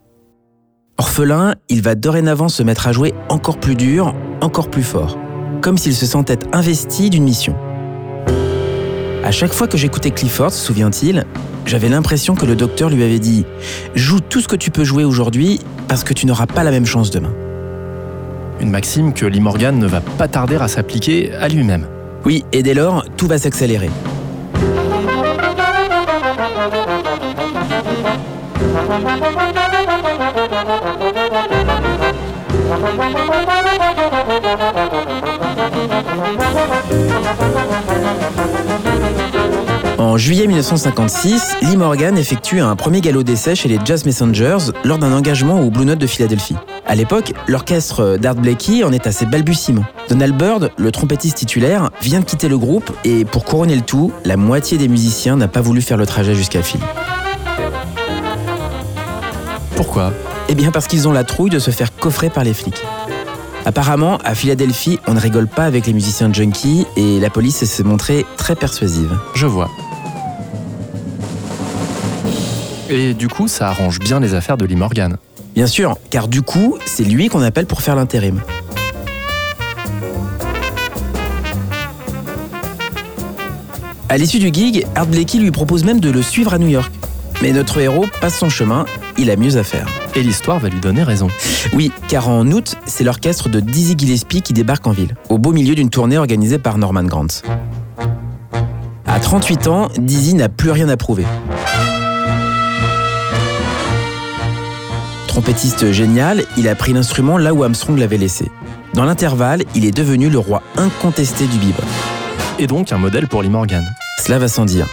Orphelin, 0.99 1.55
il 1.69 1.83
va 1.83 1.97
dorénavant 1.97 2.49
se 2.49 2.63
mettre 2.63 2.87
à 2.87 2.93
jouer 2.93 3.13
encore 3.29 3.59
plus 3.59 3.75
dur, 3.75 4.15
encore 4.41 4.71
plus 4.71 4.85
fort, 4.85 5.19
comme 5.65 5.79
s'il 5.79 5.95
se 5.95 6.05
sentait 6.05 6.41
investi 6.53 7.09
d'une 7.09 7.25
mission. 7.25 7.57
À 9.25 9.31
chaque 9.31 9.55
fois 9.55 9.67
que 9.67 9.79
j'écoutais 9.79 10.11
Clifford, 10.11 10.53
se 10.53 10.63
souvient-il, 10.63 11.25
j'avais 11.65 11.89
l'impression 11.89 12.35
que 12.35 12.45
le 12.45 12.55
docteur 12.55 12.91
lui 12.91 13.03
avait 13.03 13.19
dit⁇ 13.19 13.47
Joue 13.99 14.21
tout 14.21 14.43
ce 14.43 14.47
que 14.47 14.57
tu 14.57 14.71
peux 14.71 14.85
jouer 14.85 15.05
aujourd'hui 15.05 15.61
parce 15.89 16.05
que 16.05 16.13
tu 16.13 16.27
n'auras 16.27 16.47
pas 16.47 16.65
la 16.65 16.71
même 16.71 16.85
chance 16.85 17.11
demain⁇ 17.11 17.33
Une 18.63 18.69
maxime 18.69 19.15
que 19.15 19.25
Lee 19.25 19.41
Morgan 19.41 19.79
ne 19.79 19.87
va 19.87 20.03
pas 20.03 20.29
tarder 20.29 20.57
à 20.57 20.69
s'appliquer 20.69 21.33
à 21.33 21.49
lui-même. 21.49 21.87
Oui, 22.27 22.45
et 22.53 22.63
dès 22.63 22.75
lors, 22.75 23.03
tout 23.17 23.27
va 23.27 23.39
s'accélérer. 23.39 23.89
En 39.99 40.17
juillet 40.17 40.47
1956, 40.47 41.57
Lee 41.63 41.77
Morgan 41.77 42.17
effectue 42.17 42.61
un 42.61 42.77
premier 42.77 43.01
galop 43.01 43.23
d'essai 43.23 43.55
chez 43.55 43.69
les 43.69 43.79
Jazz 43.85 44.05
Messengers 44.05 44.73
lors 44.85 44.99
d'un 44.99 45.13
engagement 45.13 45.61
au 45.61 45.71
Blue 45.71 45.85
Note 45.85 45.99
de 45.99 46.07
Philadelphie. 46.07 46.57
À 46.87 46.95
l'époque, 46.95 47.33
l'orchestre 47.49 48.17
d'Art 48.19 48.37
Blakey 48.37 48.85
en 48.85 48.93
est 48.93 49.07
à 49.07 49.13
ses 49.13 49.27
balbutiements. 49.27 49.85
Donald 50.09 50.37
Byrd, 50.37 50.71
le 50.77 50.93
trompettiste 50.93 51.39
titulaire, 51.39 51.91
vient 52.01 52.21
de 52.21 52.25
quitter 52.25 52.49
le 52.49 52.59
groupe 52.59 52.91
et 53.05 53.25
pour 53.25 53.45
couronner 53.45 53.77
le 53.77 53.83
tout, 53.83 54.13
la 54.25 54.37
moitié 54.37 54.79
des 54.79 54.89
musiciens 54.89 55.37
n'a 55.37 55.49
pas 55.49 55.61
voulu 55.61 55.83
faire 55.83 55.97
le 55.97 56.07
trajet 56.07 56.35
jusqu'à 56.35 56.63
Philly. 56.63 56.85
Pourquoi? 59.77 60.13
Eh 60.49 60.55
bien 60.55 60.71
parce 60.71 60.87
qu'ils 60.87 61.09
ont 61.09 61.13
la 61.13 61.25
trouille 61.25 61.51
de 61.51 61.59
se 61.59 61.71
faire 61.71 61.95
coffrer 61.95 62.31
par 62.31 62.45
les 62.45 62.55
flics. 62.55 62.83
Apparemment, 63.65 64.19
à 64.25 64.35
Philadelphie, 64.35 64.99
on 65.07 65.15
ne 65.15 65.21
rigole 65.21 65.49
pas 65.49 65.65
avec 65.65 65.87
les 65.87 65.95
musiciens 65.95 66.31
junkies 66.33 66.87
et 66.97 67.19
la 67.19 67.31
police 67.31 67.65
s'est 67.65 67.83
montrée 67.83 68.27
très 68.37 68.55
persuasive. 68.55 69.17
Je 69.35 69.47
vois. 69.47 69.71
Et 72.91 73.15
du 73.15 73.29
coup, 73.29 73.49
ça 73.49 73.69
arrange 73.69 73.99
bien 73.99 74.21
les 74.21 74.35
affaires 74.35 74.59
de 74.59 74.67
Lee 74.67 74.77
Morgan. 74.77 75.17
Bien 75.55 75.67
sûr, 75.67 75.97
car 76.11 76.29
du 76.29 76.43
coup, 76.43 76.77
c'est 76.85 77.05
lui 77.05 77.29
qu'on 77.29 77.43
appelle 77.43 77.67
pour 77.67 77.81
faire 77.81 77.97
l'intérim. 77.97 78.41
À 84.11 84.19
l'issue 84.19 84.39
du 84.39 84.53
gig, 84.53 84.87
Art 84.95 85.07
Blakey 85.07 85.39
lui 85.39 85.51
propose 85.51 85.85
même 85.85 86.01
de 86.01 86.11
le 86.11 86.23
suivre 86.23 86.53
à 86.53 86.59
New 86.59 86.69
York. 86.69 86.93
Mais 87.43 87.53
notre 87.53 87.79
héros 87.79 88.07
passe 88.21 88.39
son 88.39 88.49
chemin, 88.49 88.85
il 89.19 89.31
a 89.31 89.37
mieux 89.37 89.57
à 89.57 89.65
faire. 89.65 89.87
Et 90.15 90.23
l'histoire 90.23 90.59
va 90.59 90.69
lui 90.69 90.81
donner 90.81 91.03
raison. 91.03 91.29
Oui, 91.73 91.93
car 92.09 92.29
en 92.29 92.47
août, 92.51 92.77
c'est 92.87 93.05
l'orchestre 93.05 93.49
de 93.49 93.61
Dizzy 93.61 93.95
Gillespie 93.99 94.43
qui 94.43 94.53
débarque 94.53 94.87
en 94.87 94.93
ville, 94.93 95.15
au 95.29 95.39
beau 95.39 95.53
milieu 95.53 95.75
d'une 95.75 95.91
tournée 95.91 96.19
organisée 96.19 96.59
par 96.59 96.79
Norman 96.79 97.05
Granz. 97.05 97.43
À 99.07 99.21
38 99.21 99.67
ans, 99.67 99.89
Dizzy 99.99 100.35
n'a 100.35 100.49
plus 100.49 100.71
rien 100.71 100.89
à 100.89 100.97
prouver. 100.97 101.25
Trompettiste 105.27 105.91
génial, 105.91 106.45
il 106.57 106.69
a 106.69 106.75
pris 106.75 106.93
l'instrument 106.93 107.39
là 107.39 107.53
où 107.53 107.65
Armstrong 107.65 107.99
l'avait 107.99 108.19
laissé. 108.19 108.51
Dans 108.95 109.05
l'intervalle, 109.05 109.65
il 109.75 109.85
est 109.85 109.91
devenu 109.91 110.31
le 110.31 110.39
roi 110.39 110.63
incontesté 110.77 111.47
du 111.47 111.59
bebop. 111.59 111.83
Et 112.61 112.69
donc 112.69 112.93
un 112.93 112.99
modèle 112.99 113.27
pour 113.27 113.43
Lee 113.43 113.49
Morgan. 113.49 113.85
Cela 114.25 114.39
va 114.39 114.47
sans 114.47 114.65
dire. 114.65 114.87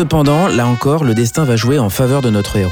Cependant, 0.00 0.48
là 0.48 0.66
encore, 0.66 1.04
le 1.04 1.12
destin 1.12 1.44
va 1.44 1.56
jouer 1.56 1.78
en 1.78 1.90
faveur 1.90 2.22
de 2.22 2.30
notre 2.30 2.56
héros. 2.56 2.70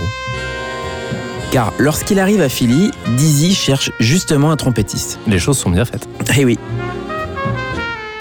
Car 1.51 1.75
lorsqu'il 1.77 2.21
arrive 2.21 2.41
à 2.41 2.49
Philly, 2.49 2.91
Dizzy 3.19 3.55
cherche 3.55 3.93
justement 4.01 4.51
un 4.51 4.57
trompettiste. 4.57 5.19
Les 5.27 5.39
choses 5.39 5.59
sont 5.59 5.69
bien 5.69 5.85
faites. 5.85 6.09
Eh 6.39 6.47
oui. 6.47 6.59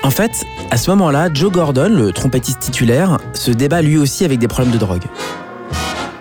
En 0.03 0.09
fait, 0.09 0.45
à 0.71 0.75
ce 0.75 0.89
moment-là, 0.89 1.29
Joe 1.33 1.53
Gordon, 1.53 1.87
le 1.87 2.11
trompettiste 2.11 2.59
titulaire, 2.59 3.17
se 3.33 3.49
débat 3.49 3.81
lui 3.81 3.97
aussi 3.97 4.25
avec 4.25 4.39
des 4.39 4.49
problèmes 4.49 4.73
de 4.73 4.77
drogue. 4.77 5.05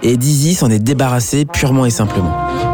Et 0.04 0.16
Dizzy 0.16 0.54
s'en 0.54 0.70
est 0.70 0.78
débarrassé 0.78 1.44
purement 1.44 1.86
et 1.86 1.90
simplement. 1.90 2.65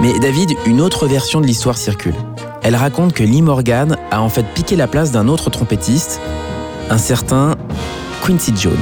Mais 0.00 0.18
David, 0.18 0.56
une 0.64 0.80
autre 0.80 1.06
version 1.06 1.42
de 1.42 1.46
l'histoire 1.46 1.76
circule. 1.76 2.14
Elle 2.62 2.74
raconte 2.74 3.12
que 3.12 3.22
Lee 3.22 3.42
Morgan 3.42 3.98
a 4.10 4.22
en 4.22 4.30
fait 4.30 4.46
piqué 4.54 4.74
la 4.74 4.86
place 4.86 5.12
d'un 5.12 5.28
autre 5.28 5.50
trompettiste, 5.50 6.22
un 6.88 6.96
certain 6.96 7.54
Quincy 8.24 8.54
Jones. 8.56 8.76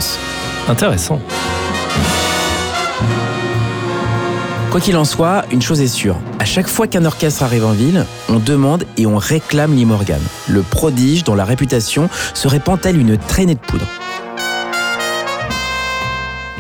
Intéressant. 0.68 1.20
Quoi 4.70 4.80
qu'il 4.80 4.96
en 4.96 5.04
soit, 5.04 5.44
une 5.50 5.60
chose 5.60 5.80
est 5.80 5.88
sûre. 5.88 6.16
À 6.38 6.44
chaque 6.44 6.68
fois 6.68 6.86
qu'un 6.86 7.04
orchestre 7.04 7.42
arrive 7.42 7.64
en 7.64 7.72
ville, 7.72 8.06
on 8.28 8.38
demande 8.38 8.84
et 8.96 9.06
on 9.06 9.16
réclame 9.16 9.74
Lee 9.74 9.86
Morgan, 9.86 10.20
le 10.46 10.62
prodige 10.62 11.24
dont 11.24 11.34
la 11.34 11.44
réputation 11.44 12.08
se 12.32 12.46
répand 12.46 12.80
telle 12.80 12.96
une 12.96 13.18
traînée 13.18 13.56
de 13.56 13.60
poudre. 13.60 13.86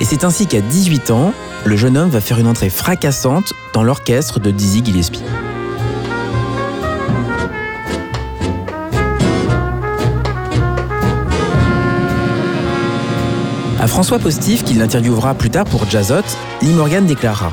Et 0.00 0.04
c'est 0.04 0.24
ainsi 0.24 0.46
qu'à 0.46 0.60
18 0.60 1.12
ans, 1.12 1.32
le 1.64 1.76
jeune 1.76 1.96
homme 1.96 2.08
va 2.08 2.20
faire 2.20 2.38
une 2.38 2.46
entrée 2.46 2.70
fracassante 2.70 3.52
dans 3.72 3.82
l'orchestre 3.82 4.40
de 4.40 4.50
Dizzy 4.50 4.84
Gillespie. 4.84 5.22
À 13.80 13.86
François 13.86 14.18
Postif, 14.18 14.64
qui 14.64 14.74
l'interviewera 14.74 15.34
plus 15.34 15.50
tard 15.50 15.64
pour 15.64 15.88
Jazzot, 15.88 16.22
Lee 16.62 16.72
Morgan 16.72 17.06
déclarera 17.06 17.52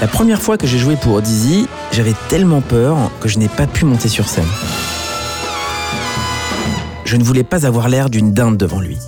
La 0.00 0.06
première 0.06 0.42
fois 0.42 0.58
que 0.58 0.66
j'ai 0.66 0.78
joué 0.78 0.96
pour 0.96 1.22
Dizzy, 1.22 1.66
j'avais 1.90 2.14
tellement 2.28 2.60
peur 2.60 2.96
que 3.20 3.28
je 3.28 3.38
n'ai 3.38 3.48
pas 3.48 3.66
pu 3.66 3.84
monter 3.84 4.08
sur 4.08 4.28
scène. 4.28 4.44
Je 7.06 7.16
ne 7.16 7.24
voulais 7.24 7.44
pas 7.44 7.64
avoir 7.64 7.88
l'air 7.88 8.10
d'une 8.10 8.34
dinde 8.34 8.58
devant 8.58 8.80
lui. 8.80 8.98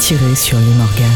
Tiré 0.00 0.34
sur 0.34 0.58
Lee 0.58 0.74
Morgan 0.78 1.10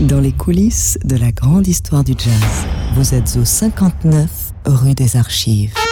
Dans 0.00 0.20
les 0.20 0.32
coulisses 0.32 0.98
de 1.04 1.16
la 1.16 1.30
grande 1.30 1.68
histoire 1.68 2.02
du 2.02 2.12
jazz, 2.18 2.66
vous 2.96 3.14
êtes 3.14 3.38
au 3.40 3.44
59 3.44 4.28
rue 4.66 4.94
des 4.94 5.16
Archives. 5.16 5.85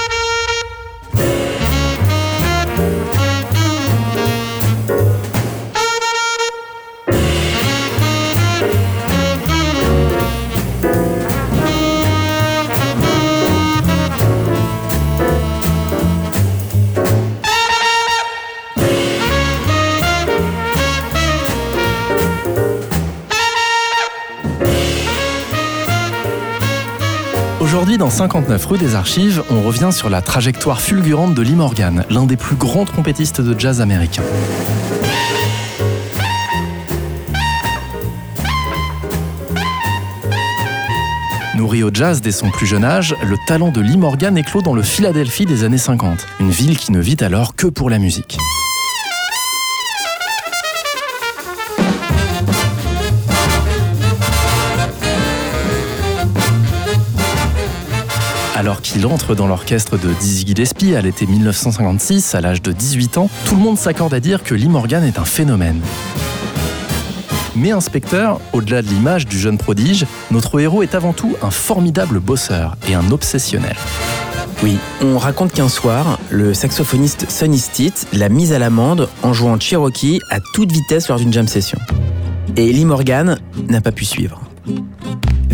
59 28.15 28.65
rue 28.67 28.79
des 28.79 28.95
Archives, 28.95 29.43
on 29.51 29.63
revient 29.63 29.91
sur 29.91 30.09
la 30.09 30.23
trajectoire 30.23 30.81
fulgurante 30.81 31.35
de 31.35 31.43
Lee 31.43 31.57
Morgan, 31.57 32.05
l'un 32.11 32.27
des 32.27 32.37
plus 32.37 32.55
grands 32.55 32.85
trompettistes 32.85 33.41
de 33.41 33.59
jazz 33.59 33.81
américains. 33.81 34.23
Nourri 41.57 41.83
au 41.83 41.91
jazz 41.93 42.21
dès 42.21 42.31
son 42.31 42.51
plus 42.51 42.67
jeune 42.67 42.85
âge, 42.85 43.17
le 43.25 43.37
talent 43.49 43.73
de 43.73 43.81
Lee 43.81 43.97
Morgan 43.97 44.39
éclot 44.39 44.63
dans 44.63 44.75
le 44.75 44.83
Philadelphie 44.83 45.45
des 45.45 45.65
années 45.65 45.77
50, 45.77 46.25
une 46.39 46.51
ville 46.51 46.79
qui 46.79 46.93
ne 46.93 47.01
vit 47.01 47.17
alors 47.21 47.57
que 47.57 47.67
pour 47.67 47.91
la 47.91 47.99
musique. 47.99 48.39
Alors 58.57 58.83
qu'il 58.83 59.05
entre 59.07 59.35
dans 59.35 59.49
l'orchestre 59.49 59.99
de 59.99 60.13
Dizzy 60.21 60.47
Gillespie 60.47 60.95
à 60.95 61.01
l'été 61.01 61.27
1956, 61.27 62.37
à 62.37 62.41
l'âge 62.41 62.63
de 62.63 62.71
18 62.71 63.19
ans, 63.19 63.29
tout 63.47 63.57
le 63.57 63.61
monde 63.61 63.77
s'accorde 63.77 64.15
à 64.15 64.21
dire 64.21 64.45
que 64.45 64.55
Lee 64.55 64.69
Morgan 64.69 65.03
est 65.03 65.19
un 65.19 65.25
phénomène. 65.25 65.81
Mais 67.57 67.73
inspecteur, 67.73 68.41
au-delà 68.53 68.83
de 68.83 68.87
l'image 68.87 69.27
du 69.27 69.39
jeune 69.39 69.59
prodige, 69.59 70.07
notre 70.31 70.61
héros 70.61 70.85
est 70.85 70.95
avant 70.95 71.13
tout 71.13 71.37
un 71.43 71.51
formidable 71.51 72.21
bosseur 72.21 72.77
et 72.89 72.95
un 72.95 73.11
obsessionnel. 73.11 73.77
Oui, 74.63 74.79
on 75.03 75.19
raconte 75.19 75.53
qu'un 75.53 75.69
soir, 75.69 76.21
le 76.31 76.55
saxophoniste 76.55 77.29
Sonny 77.29 77.59
Stitt 77.59 78.07
l'a 78.13 78.29
mise 78.29 78.53
à 78.53 78.61
l'amende 78.61 79.09
en 79.25 79.33
jouant 79.33 79.59
Cherokee 79.59 80.21
à 80.31 80.39
toute 80.55 80.71
vitesse 80.71 81.09
lors 81.09 81.19
d'une 81.19 81.33
jam 81.33 81.49
session. 81.49 81.79
Et 82.57 82.73
Lee 82.73 82.85
Morgan 82.85 83.37
n'a 83.69 83.81
pas 83.81 83.93
pu 83.93 84.05
suivre. 84.05 84.41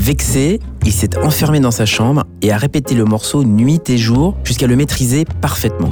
Vexé, 0.01 0.61
il 0.87 0.93
s'est 0.93 1.19
enfermé 1.19 1.61
dans 1.61 1.71
sa 1.71 1.85
chambre 1.85 2.25
et 2.41 2.51
a 2.53 2.57
répété 2.57 2.95
le 2.95 3.05
morceau 3.05 3.45
nuit 3.45 3.83
et 3.89 3.99
jour 3.99 4.35
jusqu'à 4.45 4.67
le 4.67 4.75
maîtriser 4.75 5.27
parfaitement. 5.43 5.91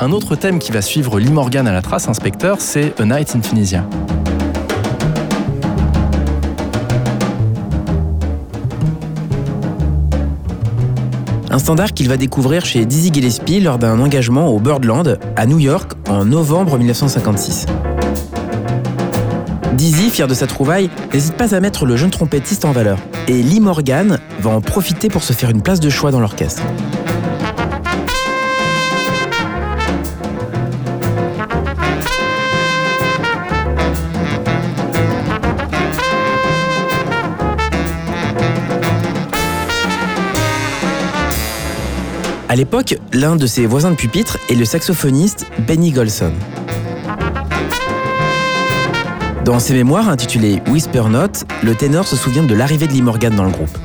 Un 0.00 0.12
autre 0.12 0.36
thème 0.36 0.58
qui 0.58 0.70
va 0.70 0.82
suivre 0.82 1.18
Lee 1.18 1.32
Morgan 1.32 1.66
à 1.66 1.72
la 1.72 1.80
trace, 1.80 2.08
inspecteur, 2.08 2.60
c'est 2.60 2.92
A 3.00 3.06
Night 3.06 3.34
in 3.34 3.40
Tunisia. 3.40 3.86
Un 11.50 11.58
standard 11.58 11.94
qu'il 11.94 12.10
va 12.10 12.18
découvrir 12.18 12.66
chez 12.66 12.84
Dizzy 12.84 13.10
Gillespie 13.14 13.60
lors 13.60 13.78
d'un 13.78 13.98
engagement 13.98 14.48
au 14.48 14.60
Birdland 14.60 15.18
à 15.36 15.46
New 15.46 15.58
York 15.58 15.92
en 16.06 16.26
novembre 16.26 16.76
1956. 16.76 17.64
Dizzy, 19.76 20.08
fier 20.08 20.26
de 20.26 20.32
sa 20.32 20.46
trouvaille, 20.46 20.88
n'hésite 21.12 21.34
pas 21.34 21.54
à 21.54 21.60
mettre 21.60 21.84
le 21.84 21.96
jeune 21.96 22.10
trompettiste 22.10 22.64
en 22.64 22.72
valeur. 22.72 22.98
Et 23.28 23.42
Lee 23.42 23.60
Morgan 23.60 24.18
va 24.40 24.50
en 24.50 24.62
profiter 24.62 25.10
pour 25.10 25.22
se 25.22 25.34
faire 25.34 25.50
une 25.50 25.60
place 25.60 25.80
de 25.80 25.90
choix 25.90 26.10
dans 26.10 26.20
l'orchestre. 26.20 26.62
À 42.48 42.56
l'époque, 42.56 42.96
l'un 43.12 43.36
de 43.36 43.46
ses 43.46 43.66
voisins 43.66 43.90
de 43.90 43.96
pupitre 43.96 44.38
est 44.48 44.54
le 44.54 44.64
saxophoniste 44.64 45.46
Benny 45.66 45.90
Golson. 45.90 46.32
Dans 49.46 49.60
ses 49.60 49.74
mémoires 49.74 50.08
intitulées 50.08 50.60
Whisper 50.66 51.04
Note, 51.08 51.44
le 51.62 51.76
ténor 51.76 52.04
se 52.04 52.16
souvient 52.16 52.42
de 52.42 52.52
l'arrivée 52.52 52.88
de 52.88 52.92
Lee 52.92 53.00
Morgan 53.00 53.32
dans 53.32 53.44
le 53.44 53.52
groupe. 53.52 53.78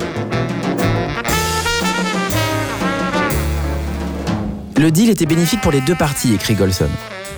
Le 4.76 4.89
deal 4.89 5.12
était 5.12 5.28
bénéfique 5.28 5.62
pour 5.62 5.71
les 5.71 5.82
deux 5.82 5.93
parties, 5.93 6.34
écrit 6.34 6.56
Golson. 6.56 6.89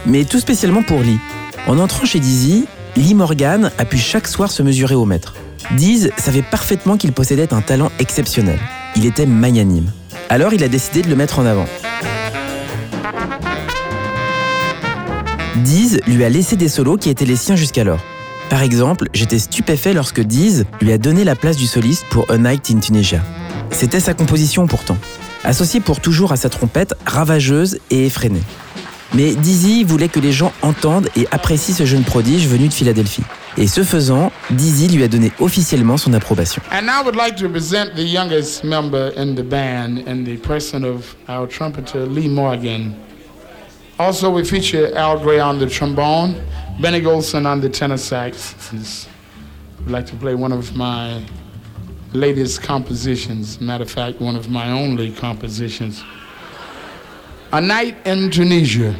Mais 0.06 0.24
tout 0.24 0.40
spécialement 0.40 0.84
pour 0.84 1.02
Lee. 1.02 1.20
En 1.68 1.78
entrant 1.80 2.06
chez 2.06 2.22
Dizzy, 2.22 2.66
Lee 2.96 3.14
Morgan 3.14 3.72
a 3.78 3.84
pu 3.84 3.98
chaque 3.98 4.30
soir 4.30 4.52
se 4.52 4.64
mesurer 4.64 4.96
au 4.96 5.04
maître. 5.04 5.34
Diz 5.72 6.10
savait 6.16 6.44
parfaitement 6.44 6.96
qu'il 6.96 7.12
possédait 7.12 7.54
un 7.54 7.60
talent 7.60 7.92
exceptionnel. 8.00 8.60
Il 8.96 9.06
était 9.06 9.26
magnanime. 9.26 9.92
Alors 10.30 10.54
il 10.54 10.64
a 10.64 10.70
décidé 10.70 11.02
de 11.02 11.10
le 11.10 11.18
mettre 11.18 11.40
en 11.40 11.46
avant. 11.46 11.66
Diz 15.58 16.00
lui 16.08 16.24
a 16.24 16.30
laissé 16.30 16.56
des 16.56 16.70
solos 16.70 16.96
qui 16.96 17.10
étaient 17.10 17.26
les 17.26 17.36
siens 17.36 17.58
jusqu'alors. 17.58 18.00
Par 18.54 18.62
exemple, 18.62 19.08
j'étais 19.16 19.40
stupéfait 19.40 19.96
lorsque 19.96 20.22
Diz 20.22 20.66
lui 20.80 20.92
a 20.92 21.00
donné 21.00 21.24
la 21.24 21.36
place 21.36 21.58
du 21.58 21.66
soliste 21.66 22.06
pour 22.12 22.30
A 22.30 22.38
Night 22.38 22.70
in 22.70 22.82
Tunisia. 22.82 23.20
C'était 23.72 24.00
sa 24.00 24.14
composition 24.14 24.68
pourtant, 24.68 24.96
associée 25.44 25.80
pour 25.80 26.00
toujours 26.00 26.32
à 26.34 26.36
sa 26.36 26.50
trompette 26.50 26.94
ravageuse 27.04 27.80
et 27.90 28.06
effrénée. 28.06 28.44
Mais 29.16 29.34
Dizzy 29.34 29.84
voulait 29.84 30.08
que 30.08 30.20
les 30.20 30.32
gens 30.32 30.54
entendent 30.62 31.10
et 31.16 31.28
apprécient 31.32 31.74
ce 31.74 31.88
jeune 31.88 32.04
prodige 32.04 32.48
venu 32.48 32.68
de 32.68 32.74
Philadelphie. 32.74 33.24
Et 33.58 33.66
ce 33.66 33.84
faisant, 33.84 34.32
Dizzy 34.52 34.88
lui 34.88 35.04
a 35.04 35.08
donné 35.08 35.32
officiellement 35.40 35.98
son 35.98 36.14
approbation. 36.14 36.62
And 36.72 36.84
I 36.84 37.04
would 37.04 37.16
like 37.16 37.36
to 37.38 37.50
present 37.50 37.96
the 37.96 38.06
youngest 38.06 38.64
member 38.64 39.14
in 39.18 39.34
the 39.34 39.44
band 39.44 40.04
in 40.06 40.26
the 40.26 40.40
person 40.40 40.84
of 40.84 41.16
our 41.28 41.48
trumpeter 41.48 42.06
Lee 42.06 42.30
Morgan. 42.30 42.92
Also, 44.00 44.32
we 44.32 44.44
feature 44.44 44.96
Al 44.96 45.20
Gray 45.20 45.40
on 45.40 45.60
the 45.60 45.70
trombone, 45.70 46.44
Benny 46.82 47.00
Golson 47.00 47.46
on 47.46 47.62
the 47.62 47.70
tenor 47.70 47.98
sax. 47.98 48.56
I'd 48.74 49.92
like 49.92 50.08
to 50.08 50.16
play 50.16 50.34
one 50.34 50.52
of 50.52 50.76
my 50.76 51.24
latest 52.12 52.64
compositions. 52.64 53.62
Matter 53.62 53.84
of 53.84 53.92
fact, 53.92 54.20
one 54.20 54.36
of 54.36 54.50
my 54.50 54.72
only 54.72 55.12
compositions. 55.12 56.04
A 57.52 57.62
Night 57.62 57.96
in 58.06 58.32
Tunisia. 58.32 58.96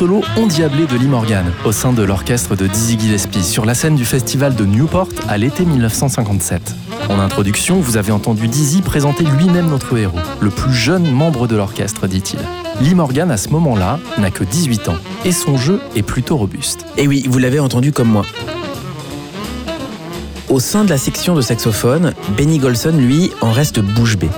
Solo 0.00 0.22
endiablé 0.38 0.86
de 0.86 0.96
Lee 0.96 1.08
Morgan 1.08 1.44
au 1.66 1.72
sein 1.72 1.92
de 1.92 2.02
l'orchestre 2.02 2.56
de 2.56 2.66
Dizzy 2.66 2.98
Gillespie 2.98 3.44
sur 3.44 3.66
la 3.66 3.74
scène 3.74 3.96
du 3.96 4.06
festival 4.06 4.54
de 4.54 4.64
Newport 4.64 5.10
à 5.28 5.36
l'été 5.36 5.66
1957. 5.66 6.74
En 7.10 7.18
introduction, 7.18 7.80
vous 7.80 7.98
avez 7.98 8.10
entendu 8.10 8.48
Dizzy 8.48 8.80
présenter 8.80 9.24
lui-même 9.24 9.66
notre 9.68 9.94
héros, 9.98 10.16
le 10.40 10.48
plus 10.48 10.72
jeune 10.72 11.10
membre 11.12 11.46
de 11.46 11.54
l'orchestre, 11.54 12.06
dit-il. 12.06 12.38
Lee 12.80 12.94
Morgan, 12.94 13.30
à 13.30 13.36
ce 13.36 13.50
moment-là, 13.50 13.98
n'a 14.16 14.30
que 14.30 14.42
18 14.42 14.88
ans 14.88 14.96
et 15.26 15.32
son 15.32 15.58
jeu 15.58 15.82
est 15.94 16.02
plutôt 16.02 16.38
robuste. 16.38 16.86
Et 16.96 17.06
oui, 17.06 17.26
vous 17.28 17.38
l'avez 17.38 17.60
entendu 17.60 17.92
comme 17.92 18.08
moi. 18.08 18.24
Au 20.48 20.60
sein 20.60 20.84
de 20.84 20.88
la 20.88 20.96
section 20.96 21.34
de 21.34 21.42
saxophone, 21.42 22.14
Benny 22.38 22.58
Golson, 22.58 22.96
lui, 22.96 23.32
en 23.42 23.52
reste 23.52 23.80
bouche 23.80 24.16
bée. 24.16 24.30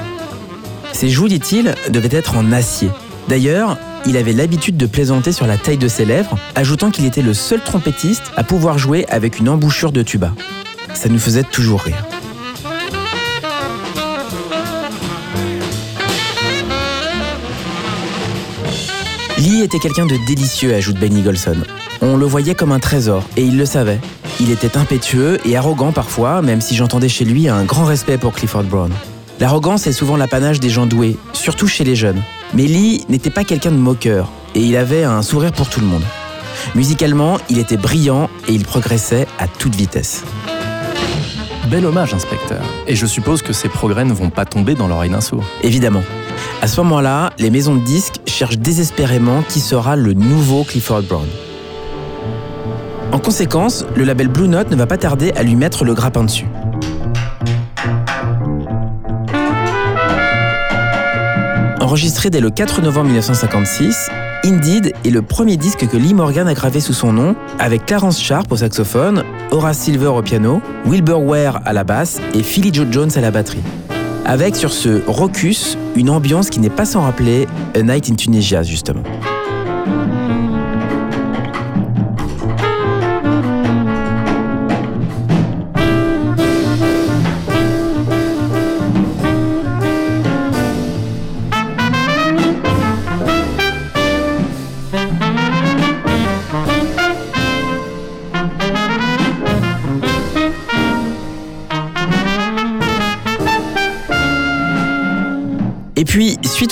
Ses 0.92 1.09
joues, 1.09 1.29
dit-il, 1.29 1.77
devaient 1.88 2.18
être 2.18 2.37
en 2.37 2.51
acier. 2.51 2.90
D'ailleurs, 3.29 3.79
il 4.07 4.17
avait 4.17 4.33
l'habitude 4.33 4.77
de 4.77 4.87
plaisanter 4.87 5.33
sur 5.33 5.47
la 5.47 5.57
taille 5.57 5.79
de 5.79 5.88
ses 5.88 6.05
lèvres, 6.05 6.38
ajoutant 6.55 6.91
qu'il 6.91 7.05
était 7.05 7.23
le 7.23 7.35
seul 7.35 7.61
trompettiste 7.61 8.33
à 8.37 8.45
pouvoir 8.45 8.79
jouer 8.79 9.07
avec 9.09 9.38
une 9.38 9.49
embouchure 9.49 9.93
de 9.93 10.03
tuba. 10.03 10.33
Ça 10.95 11.09
nous 11.09 11.19
faisait 11.19 11.45
toujours 11.45 11.83
rire. 11.83 12.05
Lee 19.38 19.62
était 19.62 19.79
quelqu'un 19.79 20.07
de 20.07 20.17
délicieux, 20.27 20.75
ajoute 20.75 20.99
Benny 20.99 21.23
Golson. 21.23 21.57
On 22.01 22.17
le 22.17 22.27
voyait 22.27 22.55
comme 22.55 22.73
un 22.73 22.79
trésor, 22.79 23.25
et 23.37 23.43
il 23.43 23.57
le 23.57 23.67
savait. 23.67 24.01
Il 24.41 24.51
était 24.51 24.77
impétueux 24.77 25.38
et 25.45 25.57
arrogant 25.57 25.93
parfois, 25.93 26.43
même 26.43 26.61
si 26.61 26.77
j'entendais 26.77 27.09
chez 27.09 27.25
lui 27.25 27.49
un 27.49 27.65
grand 27.65 27.85
respect 27.85 28.19
pour 28.19 28.33
Clifford 28.33 28.65
Brown. 28.65 28.93
L'arrogance 29.41 29.87
est 29.87 29.93
souvent 29.93 30.17
l'apanage 30.17 30.61
des 30.61 30.69
gens 30.69 30.87
doués, 30.87 31.17
surtout 31.33 31.67
chez 31.67 31.83
les 31.83 31.97
jeunes. 31.97 32.23
Mais 32.55 32.65
Lee 32.65 33.05
n'était 33.09 33.31
pas 33.31 33.45
quelqu'un 33.45 33.71
de 33.71 33.77
moqueur, 33.77 34.29
et 34.55 34.61
il 34.61 34.77
avait 34.77 35.05
un 35.05 35.23
sourire 35.23 35.53
pour 35.53 35.71
tout 35.71 35.81
le 35.81 35.87
monde. 35.87 36.03
Musicalement, 36.75 37.38
il 37.49 37.59
était 37.59 37.79
brillant 37.79 38.29
et 38.47 38.53
il 38.53 38.65
progressait 38.65 39.27
à 39.38 39.49
toute 39.49 39.75
vitesse. 39.75 40.25
Bel 41.71 41.87
hommage, 41.87 42.12
inspecteur. 42.12 42.62
Et 42.87 42.95
je 42.95 43.07
suppose 43.07 43.41
que 43.41 43.55
ces 43.55 43.71
progrès 43.71 44.05
ne 44.05 44.12
vont 44.12 44.29
pas 44.29 44.45
tomber 44.45 44.75
dans 44.75 44.87
l'oreille 44.87 45.11
d'un 45.11 45.23
sourd. 45.23 45.45
Évidemment. 45.62 46.03
À 46.61 46.67
ce 46.67 46.81
moment-là, 46.83 47.31
les 47.38 47.51
maisons 47.51 47.75
de 47.75 47.85
disques 47.85 48.21
cherchent 48.27 48.59
désespérément 48.59 49.43
qui 49.49 49.61
sera 49.61 49.97
le 49.97 50.12
nouveau 50.12 50.65
Clifford 50.65 51.03
Brown. 51.03 51.27
En 53.12 53.19
conséquence, 53.19 53.87
le 53.95 54.05
label 54.05 54.29
Blue 54.29 54.49
Note 54.49 54.71
ne 54.71 54.77
va 54.77 54.87
pas 54.87 54.99
tarder 54.99 55.33
à 55.33 55.43
lui 55.43 55.57
mettre 55.57 55.85
le 55.85 55.95
grappin 55.95 56.25
dessus. 56.25 56.47
Enregistré 61.83 62.31
dès 62.31 62.38
le 62.38 62.51
4 62.51 62.81
novembre 62.81 63.07
1956, 63.07 64.09
Indeed 64.45 64.92
est 65.05 65.11
le 65.11 65.21
premier 65.21 65.57
disque 65.57 65.88
que 65.88 65.97
Lee 65.97 66.14
Morgan 66.14 66.47
a 66.47 66.55
gravé 66.55 66.79
sous 66.79 66.92
son 66.92 67.12
nom, 67.12 67.35
avec 67.59 67.87
Clarence 67.87 68.23
Sharp 68.23 68.53
au 68.53 68.57
saxophone, 68.57 69.25
Horace 69.51 69.79
Silver 69.79 70.07
au 70.07 70.23
piano, 70.23 70.62
Wilbur 70.87 71.21
Ware 71.23 71.61
à 71.64 71.73
la 71.73 71.83
basse 71.83 72.21
et 72.35 72.45
Philly 72.45 72.73
Joe 72.73 72.87
Jones 72.88 73.11
à 73.16 73.21
la 73.21 73.33
batterie. 73.33 73.64
Avec 74.25 74.55
sur 74.55 74.73
ce 74.73 75.03
Rocus 75.09 75.77
une 75.97 76.09
ambiance 76.09 76.51
qui 76.51 76.61
n'est 76.61 76.71
pas 76.71 76.85
sans 76.85 77.01
rappeler 77.01 77.49
A 77.75 77.83
Night 77.83 78.09
in 78.09 78.14
Tunisia 78.14 78.62
justement. 78.62 79.03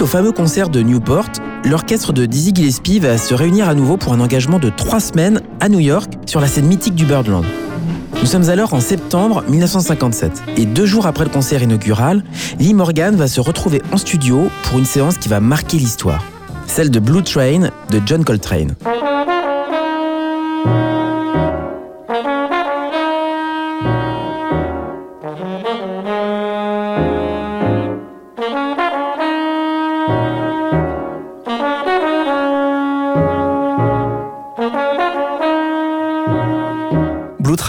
Au 0.01 0.07
fameux 0.07 0.33
concert 0.33 0.69
de 0.69 0.81
Newport, 0.81 1.27
l'orchestre 1.65 2.13
de 2.13 2.25
Dizzy 2.25 2.53
Gillespie 2.55 2.99
va 2.99 3.19
se 3.19 3.35
réunir 3.35 3.69
à 3.69 3.75
nouveau 3.75 3.97
pour 3.97 4.13
un 4.13 4.21
engagement 4.21 4.59
de 4.59 4.71
trois 4.71 5.01
semaines 5.01 5.43
à 5.61 5.69
New 5.69 5.79
York 5.79 6.13
sur 6.27 6.41
la 6.41 6.47
scène 6.47 6.67
mythique 6.67 6.95
du 6.95 7.05
Birdland. 7.05 7.45
Nous 8.21 8.27
sommes 8.27 8.49
alors 8.49 8.73
en 8.73 8.81
septembre 8.81 9.43
1957 9.49 10.43
et 10.57 10.65
deux 10.65 10.87
jours 10.87 11.07
après 11.07 11.25
le 11.25 11.31
concert 11.31 11.63
inaugural, 11.63 12.23
Lee 12.59 12.75
Morgan 12.75 13.17
va 13.17 13.29
se 13.29 13.41
retrouver 13.41 13.83
en 13.93 13.97
studio 13.97 14.49
pour 14.65 14.79
une 14.79 14.85
séance 14.85 15.19
qui 15.19 15.29
va 15.29 15.41
marquer 15.41 15.77
l'histoire, 15.77 16.25
celle 16.67 16.91
de 16.91 17.01
Blue 17.01 17.23
Train 17.23 17.71
de 17.91 18.01
John 18.07 18.25
Coltrane. 18.25 18.75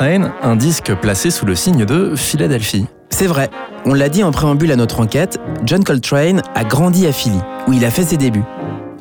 Train, 0.01 0.31
un 0.41 0.55
disque 0.55 0.95
placé 0.95 1.29
sous 1.29 1.45
le 1.45 1.53
signe 1.53 1.85
de 1.85 2.15
Philadelphie. 2.15 2.87
C'est 3.11 3.27
vrai, 3.27 3.51
on 3.85 3.93
l'a 3.93 4.09
dit 4.09 4.23
en 4.23 4.31
préambule 4.31 4.71
à 4.71 4.75
notre 4.75 4.99
enquête, 4.99 5.37
John 5.63 5.83
Coltrane 5.83 6.41
a 6.55 6.63
grandi 6.63 7.05
à 7.05 7.11
Philly, 7.11 7.37
où 7.67 7.73
il 7.73 7.85
a 7.85 7.91
fait 7.91 8.01
ses 8.01 8.17
débuts. 8.17 8.41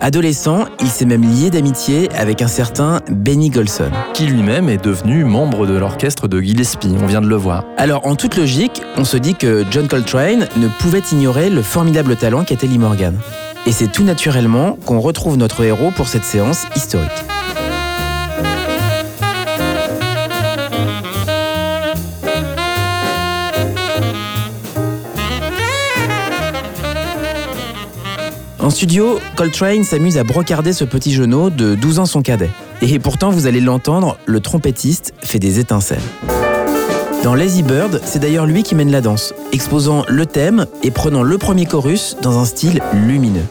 Adolescent, 0.00 0.66
il 0.78 0.88
s'est 0.88 1.06
même 1.06 1.22
lié 1.22 1.48
d'amitié 1.48 2.10
avec 2.14 2.42
un 2.42 2.48
certain 2.48 3.00
Benny 3.08 3.48
Golson. 3.48 3.90
qui 4.12 4.26
lui-même 4.26 4.68
est 4.68 4.84
devenu 4.84 5.24
membre 5.24 5.66
de 5.66 5.72
l'orchestre 5.72 6.28
de 6.28 6.38
Gillespie, 6.38 6.94
on 7.02 7.06
vient 7.06 7.22
de 7.22 7.28
le 7.28 7.36
voir. 7.36 7.64
Alors, 7.78 8.06
en 8.06 8.14
toute 8.14 8.36
logique, 8.36 8.82
on 8.98 9.04
se 9.04 9.16
dit 9.16 9.34
que 9.34 9.64
John 9.70 9.88
Coltrane 9.88 10.48
ne 10.58 10.68
pouvait 10.68 11.02
ignorer 11.12 11.48
le 11.48 11.62
formidable 11.62 12.14
talent 12.14 12.44
qu'était 12.44 12.66
Lee 12.66 12.76
Morgan. 12.76 13.16
Et 13.64 13.72
c'est 13.72 13.90
tout 13.90 14.04
naturellement 14.04 14.76
qu'on 14.84 15.00
retrouve 15.00 15.38
notre 15.38 15.64
héros 15.64 15.92
pour 15.96 16.08
cette 16.08 16.24
séance 16.24 16.66
historique. 16.76 17.24
En 28.62 28.68
studio, 28.68 29.18
Coltrane 29.36 29.84
s'amuse 29.84 30.18
à 30.18 30.24
brocarder 30.24 30.74
ce 30.74 30.84
petit 30.84 31.12
genou 31.12 31.48
de 31.48 31.74
12 31.74 31.98
ans 31.98 32.04
son 32.04 32.20
cadet. 32.20 32.50
Et 32.82 32.98
pourtant, 32.98 33.30
vous 33.30 33.46
allez 33.46 33.60
l'entendre, 33.60 34.18
le 34.26 34.40
trompettiste 34.40 35.14
fait 35.22 35.38
des 35.38 35.60
étincelles. 35.60 36.02
Dans 37.24 37.34
Lazy 37.34 37.62
Bird, 37.62 38.02
c'est 38.04 38.18
d'ailleurs 38.18 38.44
lui 38.44 38.62
qui 38.62 38.74
mène 38.74 38.90
la 38.90 39.00
danse, 39.00 39.32
exposant 39.52 40.04
le 40.08 40.26
thème 40.26 40.66
et 40.82 40.90
prenant 40.90 41.22
le 41.22 41.38
premier 41.38 41.64
chorus 41.64 42.16
dans 42.20 42.38
un 42.38 42.44
style 42.44 42.82
lumineux. 42.92 43.46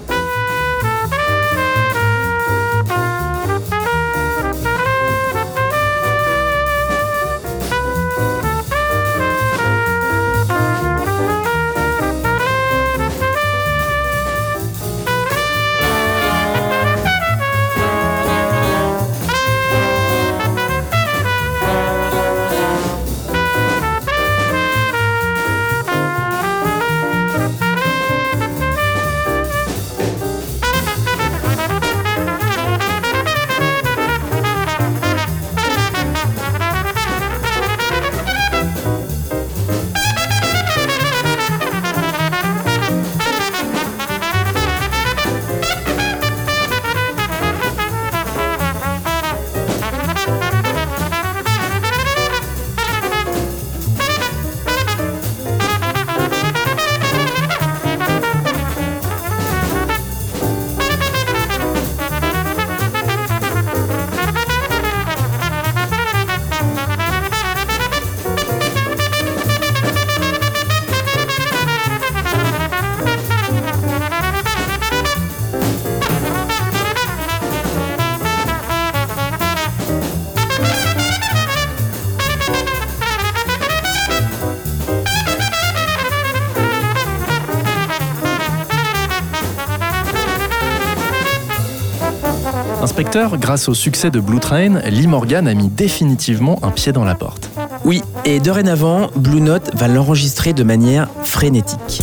Grâce 93.01 93.69
au 93.69 93.73
succès 93.73 94.11
de 94.11 94.19
Blue 94.19 94.41
Train, 94.41 94.79
Lee 94.89 95.07
Morgan 95.07 95.47
a 95.47 95.53
mis 95.53 95.69
définitivement 95.69 96.59
un 96.63 96.69
pied 96.69 96.91
dans 96.91 97.05
la 97.05 97.15
porte. 97.15 97.49
Oui, 97.85 98.01
et 98.25 98.41
dorénavant, 98.41 99.09
Blue 99.15 99.39
Note 99.39 99.73
va 99.73 99.87
l'enregistrer 99.87 100.51
de 100.51 100.63
manière 100.63 101.07
frénétique. 101.23 102.01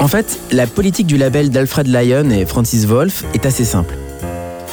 En 0.00 0.08
fait, 0.08 0.40
la 0.50 0.66
politique 0.66 1.06
du 1.06 1.16
label 1.16 1.50
d'Alfred 1.50 1.86
Lyon 1.86 2.30
et 2.30 2.44
Francis 2.44 2.86
Wolff 2.86 3.24
est 3.34 3.46
assez 3.46 3.64
simple. 3.64 3.94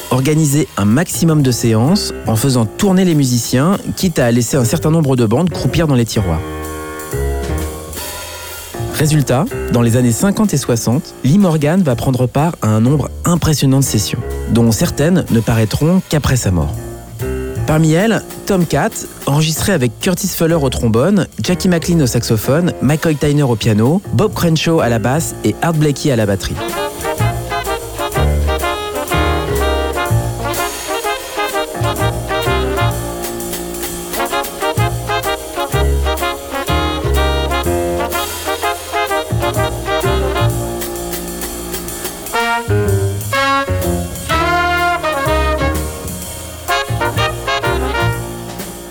Organiser 0.09 0.67
un 0.77 0.85
maximum 0.85 1.43
de 1.43 1.51
séances 1.51 2.11
en 2.25 2.35
faisant 2.35 2.65
tourner 2.65 3.05
les 3.05 3.13
musiciens, 3.13 3.77
quitte 3.95 4.17
à 4.17 4.31
laisser 4.31 4.57
un 4.57 4.65
certain 4.65 4.89
nombre 4.89 5.15
de 5.15 5.27
bandes 5.27 5.51
croupir 5.51 5.85
dans 5.85 5.95
les 5.95 6.05
tiroirs. 6.05 6.41
Résultat, 8.99 9.45
dans 9.71 9.81
les 9.81 9.95
années 9.95 10.11
50 10.11 10.53
et 10.53 10.57
60, 10.57 11.15
Lee 11.23 11.37
Morgan 11.37 11.81
va 11.81 11.95
prendre 11.95 12.27
part 12.27 12.57
à 12.61 12.67
un 12.67 12.81
nombre 12.81 13.09
impressionnant 13.23 13.79
de 13.79 13.85
sessions, 13.85 14.19
dont 14.51 14.73
certaines 14.73 15.23
ne 15.31 15.39
paraîtront 15.39 16.01
qu'après 16.09 16.35
sa 16.35 16.51
mort. 16.51 16.73
Parmi 17.65 17.93
elles, 17.93 18.21
Tom 18.45 18.65
Tomcat, 18.65 18.89
enregistré 19.25 19.71
avec 19.71 19.97
Curtis 20.01 20.27
Fuller 20.27 20.55
au 20.55 20.69
trombone, 20.69 21.27
Jackie 21.41 21.69
McLean 21.69 22.01
au 22.01 22.07
saxophone, 22.07 22.73
McCoy 22.81 23.15
Tyner 23.15 23.43
au 23.43 23.55
piano, 23.55 24.01
Bob 24.11 24.33
Crenshaw 24.33 24.81
à 24.81 24.89
la 24.89 24.99
basse 24.99 25.33
et 25.45 25.55
Art 25.61 25.75
Blakey 25.75 26.11
à 26.11 26.17
la 26.17 26.25
batterie. 26.25 26.55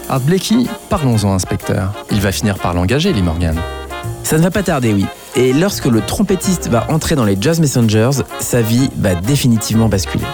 Art 0.09 0.21
Blakey, 0.21 0.65
parlons-en, 0.89 1.33
inspecteur. 1.35 1.93
Il 2.11 2.21
va 2.21 2.33
finir 2.33 2.59
par 2.59 2.73
l'engager, 2.73 3.13
Lee 3.13 3.23
Morgan. 3.23 3.61
Ça 4.23 4.39
ne 4.39 4.43
va 4.43 4.51
pas 4.51 4.63
tarder, 4.63 4.95
oui. 4.95 5.07
Et 5.37 5.53
lorsque 5.53 5.87
le 5.87 6.01
trompettiste 6.01 6.69
va 6.69 6.91
entrer 6.91 7.15
dans 7.15 7.25
les 7.25 7.37
Jazz 7.39 7.61
Messengers, 7.61 8.23
sa 8.41 8.63
vie 8.63 8.91
va 8.97 9.15
définitivement 9.15 9.89
basculer. 9.89 10.25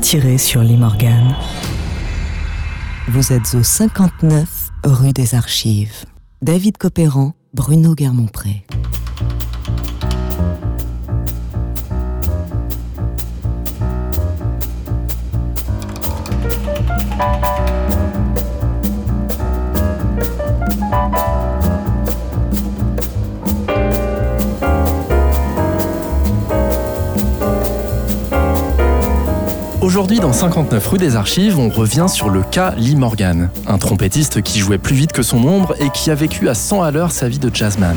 Tiré 0.00 0.38
sur 0.38 0.62
Lee 0.62 0.78
Morgan 0.78 1.36
Vous 3.08 3.32
êtes 3.32 3.54
au 3.54 3.62
59 3.62 4.70
rue 4.84 5.12
des 5.12 5.34
Archives. 5.34 6.04
David 6.42 6.78
Copéran, 6.78 7.34
Bruno 7.52 7.94
Guermont-Pré. 7.94 8.64
Aujourd'hui, 30.10 30.28
dans 30.28 30.32
59 30.32 30.88
rue 30.88 30.98
des 30.98 31.14
Archives, 31.14 31.56
on 31.56 31.68
revient 31.68 32.06
sur 32.08 32.30
le 32.30 32.42
cas 32.42 32.74
Lee 32.76 32.96
Morgan, 32.96 33.48
un 33.68 33.78
trompettiste 33.78 34.42
qui 34.42 34.58
jouait 34.58 34.76
plus 34.76 34.96
vite 34.96 35.12
que 35.12 35.22
son 35.22 35.44
ombre 35.46 35.76
et 35.78 35.88
qui 35.90 36.10
a 36.10 36.16
vécu 36.16 36.48
à 36.48 36.54
100 36.54 36.82
à 36.82 36.90
l'heure 36.90 37.12
sa 37.12 37.28
vie 37.28 37.38
de 37.38 37.48
jazzman. 37.54 37.96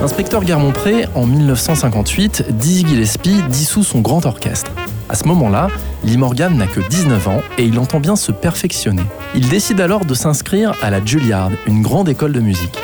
Inspecteur 0.00 0.42
Garmont-Pré, 0.42 1.06
en 1.14 1.26
1958, 1.26 2.46
Dizzy 2.52 2.86
Gillespie 2.86 3.42
dissout 3.50 3.84
son 3.84 4.00
grand 4.00 4.24
orchestre. 4.24 4.73
À 5.14 5.16
ce 5.16 5.28
moment-là, 5.28 5.68
Lee 6.02 6.16
Morgan 6.16 6.56
n'a 6.56 6.66
que 6.66 6.80
19 6.80 7.28
ans 7.28 7.40
et 7.56 7.62
il 7.62 7.78
entend 7.78 8.00
bien 8.00 8.16
se 8.16 8.32
perfectionner. 8.32 9.04
Il 9.36 9.48
décide 9.48 9.80
alors 9.80 10.04
de 10.04 10.12
s'inscrire 10.12 10.74
à 10.82 10.90
la 10.90 11.04
Juilliard, 11.04 11.52
une 11.68 11.82
grande 11.82 12.08
école 12.08 12.32
de 12.32 12.40
musique. 12.40 12.76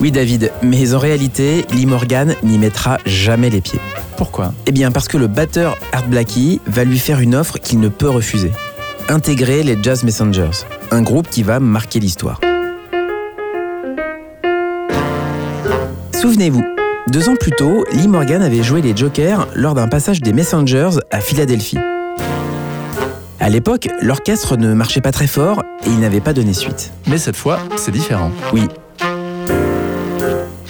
Oui 0.00 0.10
David, 0.10 0.50
mais 0.62 0.94
en 0.94 0.98
réalité, 0.98 1.66
Lee 1.74 1.84
Morgan 1.84 2.34
n'y 2.42 2.56
mettra 2.56 2.96
jamais 3.04 3.50
les 3.50 3.60
pieds. 3.60 3.80
Pourquoi? 4.16 4.54
Eh 4.64 4.72
bien 4.72 4.90
parce 4.90 5.06
que 5.06 5.18
le 5.18 5.26
batteur 5.26 5.76
Art 5.92 6.08
Blackie 6.08 6.62
va 6.66 6.84
lui 6.84 6.98
faire 6.98 7.20
une 7.20 7.34
offre 7.34 7.58
qu'il 7.58 7.80
ne 7.80 7.88
peut 7.90 8.08
refuser. 8.08 8.52
Intégrer 9.10 9.62
les 9.62 9.76
Jazz 9.82 10.04
Messengers, 10.04 10.64
un 10.90 11.02
groupe 11.02 11.28
qui 11.28 11.42
va 11.42 11.60
marquer 11.60 12.00
l'histoire. 12.00 12.40
Souvenez-vous, 16.12 16.64
deux 17.08 17.28
ans 17.28 17.36
plus 17.36 17.52
tôt, 17.52 17.84
Lee 17.92 18.08
Morgan 18.08 18.42
avait 18.42 18.62
joué 18.62 18.80
les 18.80 18.96
Jokers 18.96 19.46
lors 19.54 19.74
d'un 19.74 19.88
passage 19.88 20.20
des 20.20 20.32
Messengers 20.32 20.90
à 21.10 21.20
Philadelphie. 21.20 21.78
À 23.40 23.50
l'époque, 23.50 23.88
l'orchestre 24.00 24.56
ne 24.56 24.72
marchait 24.72 25.00
pas 25.00 25.12
très 25.12 25.26
fort 25.26 25.62
et 25.84 25.90
il 25.90 26.00
n'avait 26.00 26.20
pas 26.20 26.32
donné 26.32 26.54
suite. 26.54 26.92
Mais 27.06 27.18
cette 27.18 27.36
fois, 27.36 27.58
c'est 27.76 27.90
différent. 27.90 28.30
Oui. 28.52 28.68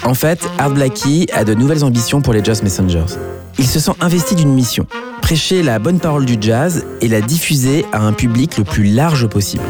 En 0.03 0.15
fait, 0.15 0.41
Art 0.59 0.71
Blackie 0.71 1.29
a 1.33 1.45
de 1.45 1.55
nouvelles 1.55 1.85
ambitions 1.85 2.21
pour 2.21 2.33
les 2.33 2.43
Jazz 2.43 2.63
Messengers. 2.63 3.17
Il 3.59 3.67
se 3.67 3.79
sent 3.79 3.93
investi 4.01 4.35
d'une 4.35 4.53
mission, 4.53 4.87
prêcher 5.23 5.63
la 5.63 5.79
bonne 5.79 6.01
parole 6.01 6.25
du 6.25 6.37
jazz 6.41 6.85
et 7.01 7.09
la 7.09 7.21
diffuser 7.21 7.87
à 7.93 8.01
un 8.01 8.13
public 8.13 8.59
le 8.59 8.65
plus 8.65 8.85
large 8.85 9.29
possible. 9.29 9.63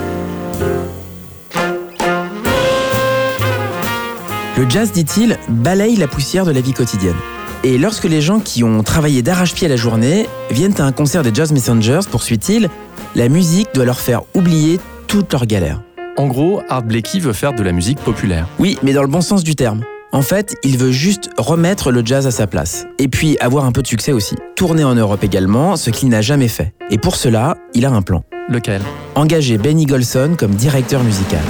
Le 4.57 4.71
jazz, 4.71 4.93
dit-il, 4.93 5.37
balaye 5.49 5.97
la 5.97 6.07
poussière 6.07 6.45
de 6.45 6.53
la 6.53 6.61
vie 6.61 6.73
quotidienne. 6.73 7.17
Et 7.65 7.77
lorsque 7.77 8.05
les 8.05 8.21
gens 8.21 8.39
qui 8.39 8.63
ont 8.63 8.85
travaillé 8.85 9.21
d'arrache-pied 9.21 9.67
la 9.67 9.75
journée 9.75 10.29
viennent 10.51 10.81
à 10.81 10.85
un 10.85 10.93
concert 10.93 11.25
des 11.25 11.35
Jazz 11.35 11.51
Messengers, 11.51 12.01
poursuit-il, 12.09 12.71
la 13.17 13.29
musique 13.29 13.69
doit 13.75 13.85
leur 13.85 13.99
faire 13.99 14.23
oublier 14.33 14.79
toutes 15.09 15.33
leurs 15.33 15.47
galères. 15.47 15.83
En 16.17 16.29
gros, 16.29 16.63
Art 16.69 16.85
Blakey 16.85 17.19
veut 17.19 17.33
faire 17.33 17.53
de 17.53 17.65
la 17.65 17.73
musique 17.73 17.99
populaire. 17.99 18.47
Oui, 18.61 18.79
mais 18.85 18.93
dans 18.93 19.03
le 19.03 19.09
bon 19.09 19.23
sens 19.23 19.43
du 19.43 19.57
terme. 19.57 19.83
En 20.13 20.23
fait, 20.23 20.55
il 20.63 20.79
veut 20.79 20.93
juste 20.93 21.31
remettre 21.37 21.91
le 21.91 22.03
jazz 22.05 22.29
à 22.29 22.31
sa 22.31 22.47
place. 22.47 22.87
Et 23.01 23.09
puis 23.09 23.37
avoir 23.39 23.65
un 23.65 23.73
peu 23.73 23.83
de 23.83 23.89
succès 23.89 24.13
aussi. 24.13 24.37
Tourner 24.55 24.85
en 24.85 24.95
Europe 24.95 25.25
également, 25.25 25.75
ce 25.75 25.91
qu'il 25.91 26.11
n'a 26.11 26.23
jamais 26.23 26.47
fait. 26.47 26.75
Et 26.91 26.99
pour 26.99 27.17
cela, 27.17 27.57
il 27.75 27.87
a 27.87 27.91
un 27.91 28.03
plan. 28.03 28.23
Lequel? 28.49 28.83
Engager 29.17 29.59
Benny 29.59 29.87
Golson 29.87 30.37
comme 30.39 30.55
directeur 30.55 31.03
musical. 31.03 31.43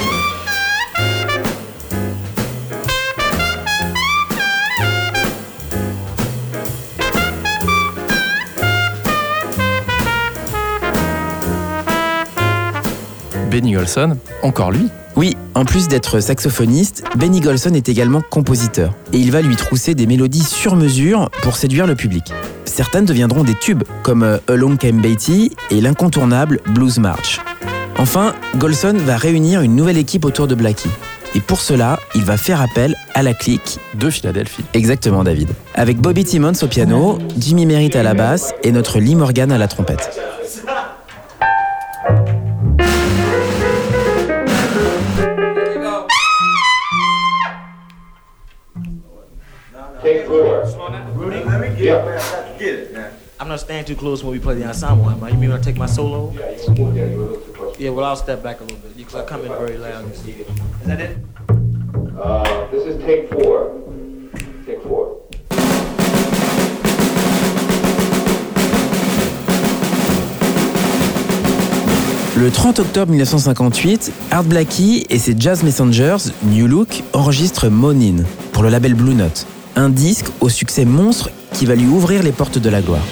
Benny 13.54 13.70
Golson, 13.70 14.16
encore 14.42 14.72
lui 14.72 14.88
Oui, 15.14 15.36
en 15.54 15.64
plus 15.64 15.86
d'être 15.86 16.18
saxophoniste, 16.18 17.04
Benny 17.14 17.38
Golson 17.38 17.72
est 17.74 17.88
également 17.88 18.20
compositeur. 18.20 18.92
Et 19.12 19.18
il 19.18 19.30
va 19.30 19.42
lui 19.42 19.54
trousser 19.54 19.94
des 19.94 20.08
mélodies 20.08 20.42
sur 20.42 20.74
mesure 20.74 21.30
pour 21.40 21.54
séduire 21.54 21.86
le 21.86 21.94
public. 21.94 22.32
Certaines 22.64 23.04
deviendront 23.04 23.44
des 23.44 23.54
tubes, 23.54 23.84
comme 24.02 24.24
euh, 24.24 24.38
Along 24.48 24.76
Came 24.76 25.00
Beatty 25.00 25.52
et 25.70 25.80
l'incontournable 25.80 26.58
Blues 26.70 26.98
March. 26.98 27.38
Enfin, 27.96 28.34
Golson 28.56 28.96
va 28.96 29.16
réunir 29.16 29.60
une 29.60 29.76
nouvelle 29.76 29.98
équipe 29.98 30.24
autour 30.24 30.48
de 30.48 30.56
Blackie. 30.56 30.90
Et 31.36 31.40
pour 31.40 31.60
cela, 31.60 32.00
il 32.16 32.24
va 32.24 32.36
faire 32.36 32.60
appel 32.60 32.96
à 33.14 33.22
la 33.22 33.34
clique. 33.34 33.78
De 33.94 34.10
Philadelphie. 34.10 34.64
Exactement, 34.72 35.22
David. 35.22 35.50
Avec 35.76 35.98
Bobby 35.98 36.24
Timmons 36.24 36.60
au 36.60 36.66
piano, 36.66 37.20
Jimmy 37.38 37.66
Merritt 37.66 37.94
à 37.94 38.02
la 38.02 38.14
basse 38.14 38.52
et 38.64 38.72
notre 38.72 38.98
Lee 38.98 39.14
Morgan 39.14 39.52
à 39.52 39.58
la 39.58 39.68
trompette. 39.68 40.10
Get 51.84 52.60
it. 52.60 53.12
I'm 53.38 53.48
not 53.48 53.60
staying 53.60 53.84
too 53.84 53.94
close 53.94 54.24
when 54.24 54.32
we 54.32 54.38
play 54.38 54.54
the 54.54 54.66
ensemble. 54.66 55.10
Am 55.10 55.22
I? 55.22 55.28
You 55.28 55.36
mean 55.36 55.50
when 55.50 55.58
I 55.58 55.62
take 55.62 55.76
my 55.76 55.84
solo? 55.84 56.32
Yeah, 57.78 57.90
well, 57.90 58.06
I'll 58.06 58.16
step 58.16 58.42
back 58.42 58.60
a 58.60 58.64
little 58.64 58.78
bit 58.78 58.96
because 58.96 59.14
I 59.14 59.24
come 59.26 59.42
in 59.44 59.48
very 59.48 59.76
loud. 59.76 60.10
Is 60.10 60.22
that 60.86 61.00
it? 61.00 61.18
Uh, 62.18 62.66
this 62.70 62.86
is 62.86 63.04
take 63.04 63.28
four. 63.30 63.82
Take 64.64 64.82
four. 64.82 65.20
Le 72.36 72.50
30 72.50 72.78
octobre 72.78 73.12
1958, 73.12 74.10
Art 74.30 74.44
Blackie 74.44 75.04
et 75.10 75.18
ses 75.18 75.34
Jazz 75.38 75.62
Messengers, 75.62 76.32
New 76.44 76.66
Look, 76.66 77.02
enregistrent 77.12 77.68
Monin 77.68 78.24
pour 78.52 78.62
le 78.62 78.70
label 78.70 78.94
Blue 78.94 79.14
Note, 79.14 79.46
un 79.76 79.90
disque 79.90 80.26
au 80.40 80.48
succès 80.48 80.84
monstre 80.84 81.30
qui 81.54 81.66
va 81.66 81.74
lui 81.76 81.86
ouvrir 81.86 82.22
les 82.22 82.32
portes 82.32 82.58
de 82.58 82.68
la 82.68 82.82
gloire. 82.82 83.04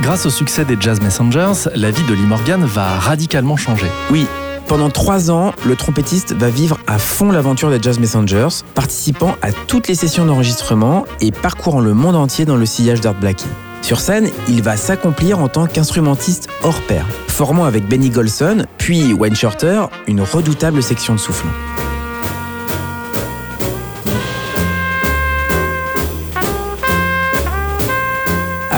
Grâce 0.00 0.24
au 0.24 0.30
succès 0.30 0.64
des 0.64 0.76
Jazz 0.80 1.00
Messengers, 1.00 1.68
la 1.74 1.90
vie 1.90 2.04
de 2.04 2.14
Lee 2.14 2.22
Morgan 2.22 2.64
va 2.64 2.98
radicalement 3.00 3.56
changer. 3.56 3.90
Oui, 4.10 4.26
pendant 4.66 4.90
trois 4.90 5.30
ans, 5.30 5.52
le 5.64 5.76
trompettiste 5.76 6.32
va 6.34 6.48
vivre 6.48 6.78
à 6.86 6.98
fond 6.98 7.30
l'aventure 7.30 7.70
des 7.70 7.80
Jazz 7.80 7.98
Messengers, 7.98 8.48
participant 8.74 9.36
à 9.42 9.52
toutes 9.52 9.88
les 9.88 9.94
sessions 9.94 10.26
d'enregistrement 10.26 11.04
et 11.20 11.30
parcourant 11.30 11.80
le 11.80 11.94
monde 11.94 12.16
entier 12.16 12.44
dans 12.44 12.56
le 12.56 12.66
sillage 12.66 13.00
d'Art 13.00 13.14
Blackie. 13.14 13.46
Sur 13.82 14.00
scène, 14.00 14.30
il 14.48 14.62
va 14.62 14.76
s'accomplir 14.76 15.38
en 15.38 15.48
tant 15.48 15.66
qu'instrumentiste 15.66 16.48
hors 16.64 16.80
pair, 16.82 17.06
formant 17.28 17.64
avec 17.64 17.88
Benny 17.88 18.10
Golson, 18.10 18.66
puis 18.78 19.12
Wayne 19.12 19.36
Shorter, 19.36 19.84
une 20.08 20.20
redoutable 20.20 20.82
section 20.82 21.14
de 21.14 21.20
soufflant. 21.20 21.52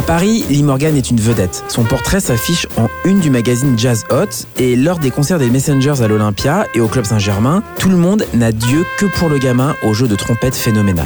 Paris, 0.09 0.43
Lee 0.49 0.63
Morgan 0.63 0.97
est 0.97 1.11
une 1.11 1.21
vedette. 1.21 1.63
Son 1.69 1.85
portrait 1.85 2.21
s'affiche 2.21 2.67
en 2.79 2.89
une 3.05 3.21
du 3.21 3.29
magazine 3.29 3.79
Jazz 3.79 4.07
Hot 4.11 4.47
et 4.57 4.75
lors 4.75 4.99
des 4.99 5.11
concerts 5.11 5.39
des 5.39 5.51
Messengers 5.51 6.01
à 6.01 6.09
l'Olympia 6.09 6.67
et 6.73 6.81
au 6.81 6.89
Club 6.89 7.05
Saint-Germain, 7.05 7.63
tout 7.79 7.91
le 7.91 7.99
monde 7.99 8.25
n'a 8.33 8.51
Dieu 8.51 8.87
que 8.97 9.05
pour 9.05 9.29
le 9.29 9.37
gamin 9.37 9.77
au 9.83 9.93
jeu 9.93 10.09
de 10.09 10.17
trompette 10.17 10.57
phénoménal. 10.57 11.05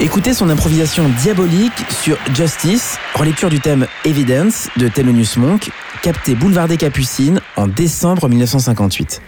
Écoutez 0.00 0.34
son 0.34 0.50
improvisation 0.50 1.08
diabolique 1.22 1.72
sur 2.02 2.18
Justice, 2.34 2.98
relecture 3.14 3.48
du 3.48 3.58
thème 3.58 3.86
Evidence 4.04 4.68
de 4.76 4.88
Thelonious 4.88 5.38
Monk, 5.38 5.70
capté 6.02 6.34
Boulevard 6.34 6.68
des 6.68 6.76
Capucines 6.76 7.40
en 7.56 7.68
décembre 7.68 8.28
1958. 8.28 9.22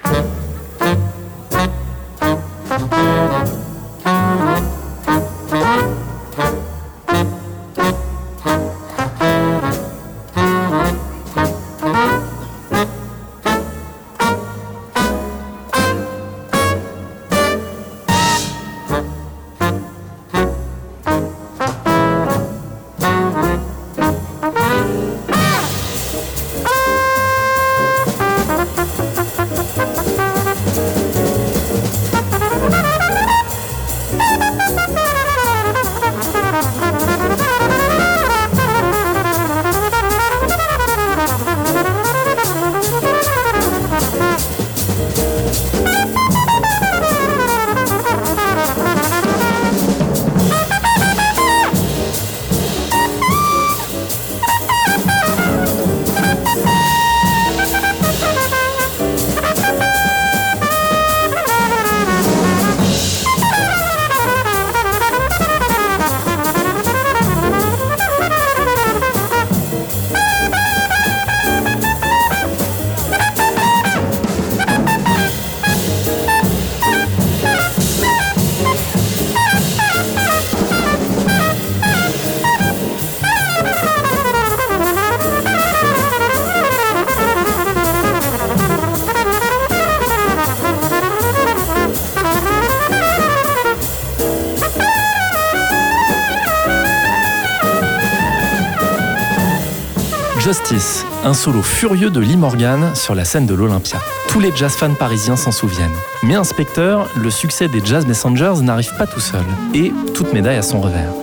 Justice, 100.53 101.07
un 101.25 101.33
solo 101.33 101.63
furieux 101.63 102.11
de 102.11 102.21
Lee 102.21 102.37
Morgan 102.37 102.95
sur 102.95 103.15
la 103.15 103.25
scène 103.25 103.47
de 103.47 103.55
l'Olympia. 103.55 103.99
Tous 104.29 104.39
les 104.39 104.55
jazz 104.55 104.73
fans 104.73 104.93
parisiens 104.93 105.35
s'en 105.35 105.51
souviennent. 105.51 105.89
Mais 106.23 106.35
inspecteur, 106.35 107.09
le 107.17 107.31
succès 107.31 107.69
des 107.69 107.81
Jazz 107.83 108.05
Messengers 108.05 108.61
n'arrive 108.61 108.95
pas 108.99 109.07
tout 109.07 109.19
seul, 109.19 109.41
et 109.73 109.95
toute 110.13 110.35
médaille 110.35 110.59
à 110.59 110.63
son 110.63 110.83
revers. 110.83 111.15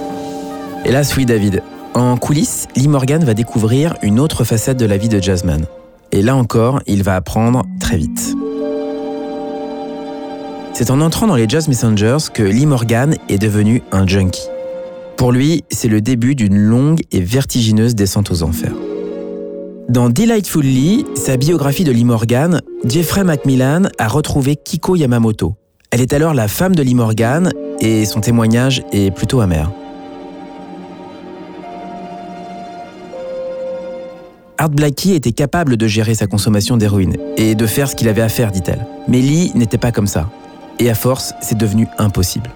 Hélas 0.84 1.16
oui 1.16 1.28
David, 1.28 1.62
en 1.94 2.18
coulisses, 2.18 2.68
Lee 2.76 2.88
Morgan 2.88 3.24
va 3.24 3.36
découvrir 3.36 3.94
une 4.02 4.20
autre 4.20 4.44
facette 4.44 4.78
de 4.78 4.88
la 4.88 4.98
vie 4.98 5.10
de 5.10 5.22
jazzman. 5.22 5.64
Et 6.12 6.24
là 6.24 6.36
encore, 6.36 6.82
il 6.88 7.04
va 7.04 7.16
apprendre 7.16 7.68
très 7.80 7.98
vite. 7.98 8.36
C'est 10.74 10.90
en 10.90 11.02
entrant 11.02 11.28
dans 11.28 11.36
les 11.36 11.48
Jazz 11.48 11.68
Messengers 11.68 12.32
que 12.34 12.42
Lee 12.42 12.66
Morgan 12.66 13.16
est 13.30 13.38
devenu 13.38 13.84
un 13.92 14.08
junkie. 14.08 14.48
Pour 15.18 15.32
lui, 15.32 15.66
c'est 15.70 15.88
le 15.88 16.02
début 16.02 16.34
d'une 16.34 16.58
longue 16.58 17.02
et 17.12 17.22
vertigineuse 17.22 17.94
descente 17.94 18.32
aux 18.32 18.42
enfers. 18.42 18.74
Dans 19.90 20.12
Delightful 20.12 20.64
Lee, 20.64 21.04
sa 21.16 21.36
biographie 21.36 21.84
de 21.84 21.92
Lee 21.92 22.04
Morgan, 22.04 22.62
Jeffrey 22.86 23.24
Macmillan 23.24 23.90
a 23.98 24.08
retrouvé 24.08 24.56
Kiko 24.56 24.96
Yamamoto. 24.96 25.56
Elle 25.90 26.02
est 26.02 26.14
alors 26.14 26.36
la 26.36 26.48
femme 26.48 26.76
de 26.76 26.84
Lee 26.84 26.94
Morgan 26.94 27.52
et 27.80 28.06
son 28.06 28.22
témoignage 28.22 28.84
est 28.92 29.10
plutôt 29.10 29.42
amer. 29.42 29.72
Art 34.60 34.70
Blackie 34.70 35.14
était 35.14 35.32
capable 35.32 35.76
de 35.76 35.88
gérer 35.88 36.14
sa 36.14 36.28
consommation 36.28 36.78
d'héroïne 36.78 37.18
et 37.38 37.56
de 37.56 37.66
faire 37.66 37.90
ce 37.90 37.96
qu'il 37.96 38.10
avait 38.10 38.22
à 38.22 38.30
faire, 38.30 38.52
dit-elle. 38.52 38.86
Mais 39.08 39.22
Lee 39.22 39.52
n'était 39.56 39.80
pas 39.80 39.92
comme 39.92 40.06
ça. 40.06 40.30
Et 40.78 40.92
à 40.92 40.94
force, 40.94 41.34
c'est 41.42 41.58
devenu 41.58 41.88
impossible. 41.98 42.52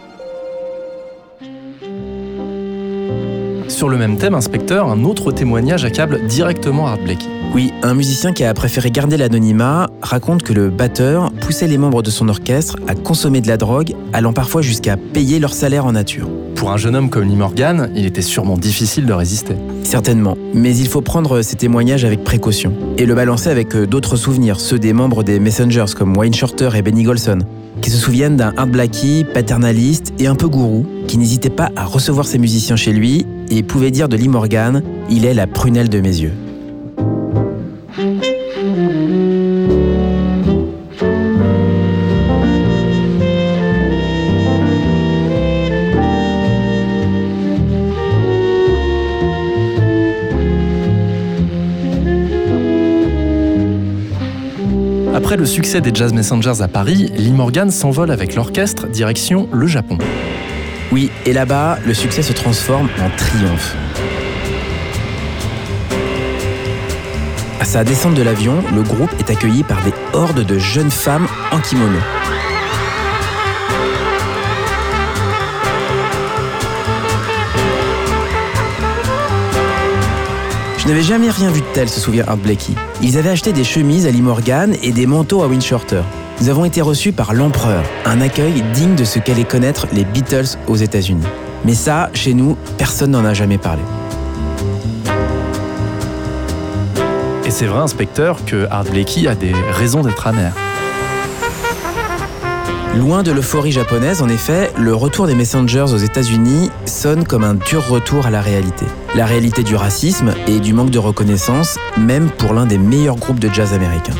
Sur 3.73 3.89
le 3.89 3.97
même 3.97 4.17
thème, 4.17 4.35
inspecteur, 4.35 4.87
un 4.87 5.03
autre 5.03 5.31
témoignage 5.31 5.83
accable 5.83 6.27
directement 6.27 6.85
Art 6.85 6.99
Blakey. 6.99 7.25
Oui, 7.55 7.73
un 7.81 7.95
musicien 7.95 8.31
qui 8.31 8.43
a 8.43 8.53
préféré 8.53 8.91
garder 8.91 9.17
l'anonymat 9.17 9.89
raconte 9.99 10.43
que 10.43 10.53
le 10.53 10.69
batteur 10.69 11.31
poussait 11.41 11.67
les 11.67 11.79
membres 11.79 12.03
de 12.03 12.11
son 12.11 12.29
orchestre 12.29 12.75
à 12.87 12.93
consommer 12.93 13.41
de 13.41 13.47
la 13.47 13.57
drogue, 13.57 13.95
allant 14.13 14.31
parfois 14.31 14.61
jusqu'à 14.61 14.95
payer 14.95 15.39
leur 15.39 15.55
salaire 15.55 15.87
en 15.87 15.93
nature. 15.93 16.29
Pour 16.53 16.71
un 16.71 16.77
jeune 16.77 16.95
homme 16.95 17.09
comme 17.09 17.23
Lee 17.23 17.35
Morgan, 17.35 17.89
il 17.95 18.05
était 18.05 18.21
sûrement 18.21 18.57
difficile 18.59 19.07
de 19.07 19.13
résister. 19.13 19.55
Certainement, 19.83 20.37
mais 20.53 20.77
il 20.77 20.87
faut 20.87 21.01
prendre 21.01 21.41
ces 21.41 21.55
témoignages 21.55 22.05
avec 22.05 22.23
précaution 22.23 22.73
et 22.99 23.07
le 23.07 23.15
balancer 23.15 23.49
avec 23.49 23.75
euh, 23.75 23.87
d'autres 23.87 24.17
souvenirs, 24.17 24.59
ceux 24.59 24.77
des 24.77 24.93
membres 24.93 25.23
des 25.23 25.39
Messengers 25.39 25.93
comme 25.97 26.15
Wayne 26.15 26.35
Shorter 26.35 26.69
et 26.75 26.83
Benny 26.83 27.01
Golson, 27.01 27.39
qui 27.81 27.89
se 27.89 27.97
souviennent 27.97 28.37
d'un 28.37 28.53
Art 28.55 28.67
Blackie 28.67 29.25
paternaliste 29.33 30.13
et 30.19 30.27
un 30.27 30.35
peu 30.35 30.47
gourou, 30.47 30.85
qui 31.07 31.17
n'hésitait 31.17 31.49
pas 31.49 31.71
à 31.75 31.85
recevoir 31.85 32.27
ses 32.27 32.37
musiciens 32.37 32.75
chez 32.75 32.93
lui 32.93 33.25
et 33.57 33.61
pouvait 33.61 33.91
dire 33.91 34.09
de 34.09 34.17
Lee 34.17 34.29
Il 35.09 35.25
est 35.25 35.33
la 35.35 35.45
prunelle 35.45 35.89
de 35.89 35.99
mes 35.99 36.21
yeux. 36.21 36.33
Après 55.15 55.37
le 55.37 55.45
succès 55.45 55.79
des 55.79 55.91
Jazz 55.93 56.11
Messengers 56.11 56.61
à 56.61 56.67
Paris, 56.67 57.11
Lee 57.15 57.31
Morgan 57.31 57.69
s'envole 57.69 58.09
avec 58.09 58.33
l'orchestre 58.33 58.87
direction 58.87 59.47
le 59.53 59.67
Japon. 59.67 59.99
Oui, 60.93 61.09
et 61.25 61.33
là-bas, 61.33 61.79
le 61.83 61.95
succès 61.95 62.21
se 62.21 62.33
transforme 62.33 62.87
en 63.01 63.09
triomphe. 63.17 63.75
À 67.59 67.65
sa 67.65 67.83
descente 67.83 68.13
de 68.13 68.21
l'avion, 68.21 68.63
le 68.75 68.83
groupe 68.83 69.09
est 69.17 69.31
accueilli 69.31 69.63
par 69.63 69.81
des 69.81 69.93
hordes 70.13 70.45
de 70.45 70.59
jeunes 70.59 70.91
femmes 70.91 71.25
en 71.51 71.59
kimono. 71.61 71.97
Je 80.77 80.87
n'avais 80.87 81.01
jamais 81.01 81.31
rien 81.31 81.49
vu 81.49 81.61
de 81.61 81.65
tel, 81.73 81.89
se 81.89 81.99
souvient 81.99 82.25
Art 82.27 82.37
Blakey. 82.37 82.73
Ils 83.01 83.17
avaient 83.17 83.31
acheté 83.31 83.51
des 83.51 83.63
chemises 83.63 84.05
à 84.05 84.11
Lee 84.11 84.21
Morgan 84.21 84.75
et 84.83 84.91
des 84.91 85.07
manteaux 85.07 85.41
à 85.41 85.47
Win 85.47 85.59
Shorter. 85.59 86.03
Nous 86.41 86.49
avons 86.49 86.65
été 86.65 86.81
reçus 86.81 87.11
par 87.11 87.33
l'empereur, 87.33 87.83
un 88.05 88.19
accueil 88.19 88.63
digne 88.73 88.95
de 88.95 89.03
ce 89.03 89.19
qu'allaient 89.19 89.43
connaître 89.43 89.87
les 89.93 90.03
Beatles 90.03 90.57
aux 90.67 90.75
États-Unis. 90.75 91.25
Mais 91.63 91.73
ça, 91.73 92.09
chez 92.13 92.33
nous, 92.33 92.57
personne 92.77 93.11
n'en 93.11 93.23
a 93.23 93.33
jamais 93.33 93.57
parlé. 93.57 93.81
Et 97.45 97.51
c'est 97.51 97.65
vrai, 97.65 97.79
inspecteur, 97.79 98.43
que 98.45 98.67
Art 98.71 98.85
Blakey 98.85 99.27
a 99.27 99.35
des 99.35 99.53
raisons 99.71 100.01
d'être 100.01 100.27
amer. 100.27 100.53
Loin 102.97 103.23
de 103.23 103.31
l'euphorie 103.31 103.71
japonaise, 103.71 104.21
en 104.21 104.29
effet, 104.29 104.71
le 104.77 104.93
retour 104.93 105.27
des 105.27 105.35
Messengers 105.35 105.93
aux 105.93 105.97
États-Unis 105.97 106.69
sonne 106.85 107.25
comme 107.25 107.43
un 107.43 107.55
dur 107.55 107.87
retour 107.87 108.27
à 108.27 108.29
la 108.29 108.39
réalité. 108.39 108.85
La 109.15 109.25
réalité 109.25 109.63
du 109.63 109.75
racisme 109.75 110.33
et 110.47 110.59
du 110.59 110.73
manque 110.73 110.91
de 110.91 110.99
reconnaissance, 110.99 111.77
même 111.97 112.29
pour 112.29 112.53
l'un 112.53 112.65
des 112.65 112.77
meilleurs 112.77 113.15
groupes 113.15 113.39
de 113.39 113.49
jazz 113.51 113.73
américains. 113.73 114.13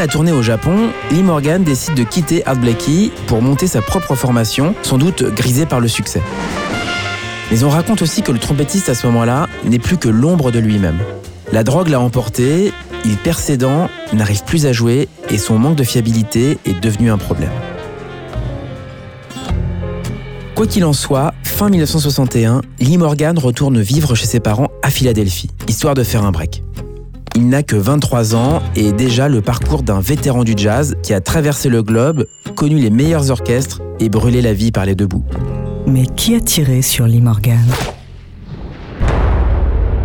La 0.00 0.06
tournée 0.06 0.32
au 0.32 0.40
Japon, 0.40 0.88
Lee 1.10 1.22
Morgan 1.22 1.62
décide 1.62 1.92
de 1.92 2.04
quitter 2.04 2.42
Art 2.46 2.56
Blakey 2.56 3.10
pour 3.26 3.42
monter 3.42 3.66
sa 3.66 3.82
propre 3.82 4.14
formation, 4.14 4.74
sans 4.82 4.96
doute 4.96 5.22
grisée 5.34 5.66
par 5.66 5.78
le 5.78 5.88
succès. 5.88 6.22
Mais 7.50 7.64
on 7.64 7.68
raconte 7.68 8.00
aussi 8.00 8.22
que 8.22 8.32
le 8.32 8.38
trompettiste 8.38 8.88
à 8.88 8.94
ce 8.94 9.06
moment-là 9.08 9.46
n'est 9.64 9.78
plus 9.78 9.98
que 9.98 10.08
l'ombre 10.08 10.52
de 10.52 10.58
lui-même. 10.58 10.98
La 11.52 11.64
drogue 11.64 11.88
l'a 11.88 12.00
emporté, 12.00 12.72
il 13.04 13.16
perd 13.18 13.38
ses 13.38 13.58
dents, 13.58 13.90
n'arrive 14.14 14.42
plus 14.44 14.64
à 14.64 14.72
jouer 14.72 15.06
et 15.28 15.36
son 15.36 15.58
manque 15.58 15.76
de 15.76 15.84
fiabilité 15.84 16.56
est 16.64 16.80
devenu 16.80 17.10
un 17.10 17.18
problème. 17.18 17.52
Quoi 20.54 20.66
qu'il 20.66 20.86
en 20.86 20.94
soit, 20.94 21.34
fin 21.42 21.68
1961, 21.68 22.62
Lee 22.78 22.96
Morgan 22.96 23.38
retourne 23.38 23.78
vivre 23.82 24.14
chez 24.14 24.26
ses 24.26 24.40
parents 24.40 24.70
à 24.82 24.88
Philadelphie, 24.88 25.50
histoire 25.68 25.92
de 25.92 26.04
faire 26.04 26.24
un 26.24 26.30
break. 26.30 26.62
Il 27.36 27.48
n'a 27.48 27.62
que 27.62 27.76
23 27.76 28.34
ans 28.34 28.60
et 28.74 28.92
déjà 28.92 29.28
le 29.28 29.40
parcours 29.40 29.82
d'un 29.82 30.00
vétéran 30.00 30.42
du 30.42 30.54
jazz 30.56 30.96
qui 31.02 31.14
a 31.14 31.20
traversé 31.20 31.68
le 31.68 31.82
globe, 31.82 32.26
connu 32.56 32.78
les 32.78 32.90
meilleurs 32.90 33.30
orchestres 33.30 33.80
et 34.00 34.08
brûlé 34.08 34.42
la 34.42 34.52
vie 34.52 34.72
par 34.72 34.84
les 34.84 34.96
deux 34.96 35.06
bouts. 35.06 35.24
Mais 35.86 36.06
qui 36.06 36.34
a 36.34 36.40
tiré 36.40 36.82
sur 36.82 37.06
Lee 37.06 37.20
Morgan? 37.20 37.64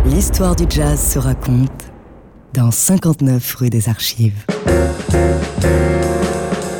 L'histoire 0.06 0.54
du 0.54 0.64
jazz 0.68 1.00
se 1.00 1.18
raconte 1.18 1.90
dans 2.54 2.70
59 2.70 3.54
rue 3.56 3.70
des 3.70 3.88
Archives. 3.88 4.44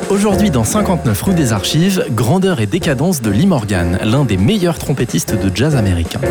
Aujourd'hui, 0.09 0.49
dans 0.49 0.63
59 0.63 1.21
rue 1.21 1.33
des 1.33 1.51
Archives, 1.51 2.05
grandeur 2.11 2.61
et 2.61 2.65
décadence 2.65 3.21
de 3.21 3.29
Lee 3.29 3.45
Morgan, 3.45 3.99
l'un 4.01 4.23
des 4.23 4.37
meilleurs 4.37 4.79
trompettistes 4.79 5.35
de 5.35 5.53
jazz 5.53 5.75
américain. 5.75 6.21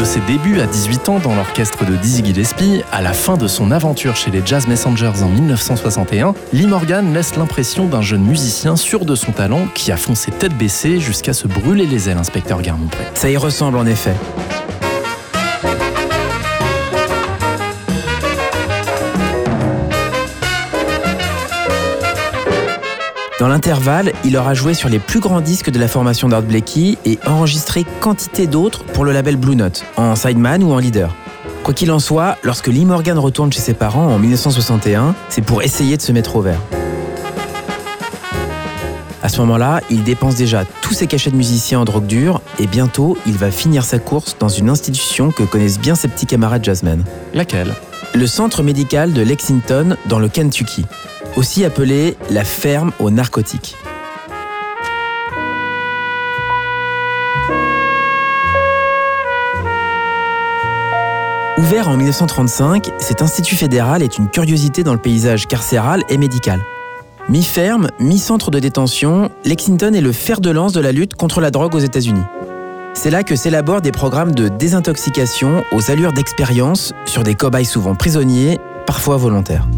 De 0.00 0.04
ses 0.06 0.20
débuts 0.20 0.60
à 0.60 0.66
18 0.66 1.10
ans 1.10 1.18
dans 1.18 1.34
l'orchestre 1.34 1.84
de 1.84 1.94
Dizzy 1.94 2.24
Gillespie, 2.24 2.82
à 2.90 3.02
la 3.02 3.12
fin 3.12 3.36
de 3.36 3.46
son 3.46 3.70
aventure 3.70 4.16
chez 4.16 4.30
les 4.30 4.40
Jazz 4.42 4.66
Messengers 4.66 5.22
en 5.22 5.28
1961, 5.28 6.34
Lee 6.54 6.66
Morgan 6.66 7.12
laisse 7.12 7.36
l'impression 7.36 7.84
d'un 7.84 8.00
jeune 8.00 8.22
musicien 8.22 8.76
sûr 8.76 9.04
de 9.04 9.14
son 9.14 9.32
talent 9.32 9.66
qui 9.74 9.92
a 9.92 9.98
foncé 9.98 10.30
tête 10.30 10.56
baissée 10.56 11.00
jusqu'à 11.00 11.34
se 11.34 11.46
brûler 11.46 11.84
les 11.84 12.08
ailes, 12.08 12.16
inspecteur 12.16 12.62
Garmonpré. 12.62 13.04
Ça 13.12 13.30
y 13.30 13.36
ressemble 13.36 13.76
en 13.76 13.84
effet. 13.84 14.14
Dans 23.40 23.48
l'intervalle, 23.48 24.12
il 24.22 24.36
aura 24.36 24.52
joué 24.52 24.74
sur 24.74 24.90
les 24.90 24.98
plus 24.98 25.18
grands 25.18 25.40
disques 25.40 25.70
de 25.70 25.78
la 25.78 25.88
formation 25.88 26.28
d'Art 26.28 26.42
Blakey 26.42 26.98
et 27.06 27.18
enregistré 27.26 27.86
quantité 28.00 28.46
d'autres 28.46 28.84
pour 28.84 29.02
le 29.02 29.12
label 29.12 29.36
Blue 29.36 29.56
Note, 29.56 29.82
en 29.96 30.14
sideman 30.14 30.62
ou 30.62 30.72
en 30.72 30.78
leader. 30.78 31.16
Quoi 31.64 31.72
qu'il 31.72 31.90
en 31.90 32.00
soit, 32.00 32.36
lorsque 32.42 32.66
Lee 32.66 32.84
Morgan 32.84 33.18
retourne 33.18 33.50
chez 33.50 33.62
ses 33.62 33.72
parents 33.72 34.08
en 34.08 34.18
1961, 34.18 35.14
c'est 35.30 35.40
pour 35.40 35.62
essayer 35.62 35.96
de 35.96 36.02
se 36.02 36.12
mettre 36.12 36.36
au 36.36 36.42
vert. 36.42 36.60
À 39.22 39.30
ce 39.30 39.40
moment-là, 39.40 39.80
il 39.88 40.04
dépense 40.04 40.34
déjà 40.34 40.66
tous 40.82 40.92
ses 40.92 41.06
cachets 41.06 41.30
de 41.30 41.36
musicien 41.36 41.80
en 41.80 41.86
drogue 41.86 42.06
dure 42.06 42.42
et 42.58 42.66
bientôt, 42.66 43.16
il 43.26 43.38
va 43.38 43.50
finir 43.50 43.84
sa 43.84 43.98
course 43.98 44.36
dans 44.38 44.50
une 44.50 44.68
institution 44.68 45.30
que 45.30 45.44
connaissent 45.44 45.80
bien 45.80 45.94
ses 45.94 46.08
petits 46.08 46.26
camarades 46.26 46.62
jazzmen. 46.62 47.04
Laquelle? 47.32 47.72
Le 48.12 48.26
centre 48.26 48.62
médical 48.62 49.14
de 49.14 49.22
Lexington 49.22 49.96
dans 50.08 50.18
le 50.18 50.28
Kentucky, 50.28 50.84
aussi 51.36 51.64
appelé 51.64 52.16
la 52.30 52.44
ferme 52.44 52.92
aux 52.98 53.10
narcotiques. 53.10 53.76
Ouvert 61.58 61.88
en 61.88 61.96
1935, 61.96 62.90
cet 62.98 63.22
institut 63.22 63.54
fédéral 63.54 64.02
est 64.02 64.18
une 64.18 64.28
curiosité 64.28 64.82
dans 64.82 64.94
le 64.94 64.98
paysage 64.98 65.46
carcéral 65.46 66.02
et 66.08 66.16
médical. 66.16 66.60
Mi-ferme, 67.28 67.88
mi-centre 68.00 68.50
de 68.50 68.58
détention, 68.58 69.30
Lexington 69.44 69.92
est 69.92 70.00
le 70.00 70.12
fer 70.12 70.40
de 70.40 70.50
lance 70.50 70.72
de 70.72 70.80
la 70.80 70.90
lutte 70.90 71.14
contre 71.14 71.40
la 71.40 71.50
drogue 71.50 71.74
aux 71.74 71.80
États-Unis. 71.80 72.24
C'est 72.94 73.10
là 73.10 73.22
que 73.22 73.36
s'élaborent 73.36 73.82
des 73.82 73.92
programmes 73.92 74.34
de 74.34 74.48
désintoxication 74.48 75.62
aux 75.70 75.90
allures 75.90 76.12
d'expérience 76.12 76.92
sur 77.04 77.22
des 77.22 77.34
cobayes 77.34 77.64
souvent 77.64 77.94
prisonniers, 77.94 78.58
parfois 78.86 79.16
volontaires. 79.16 79.68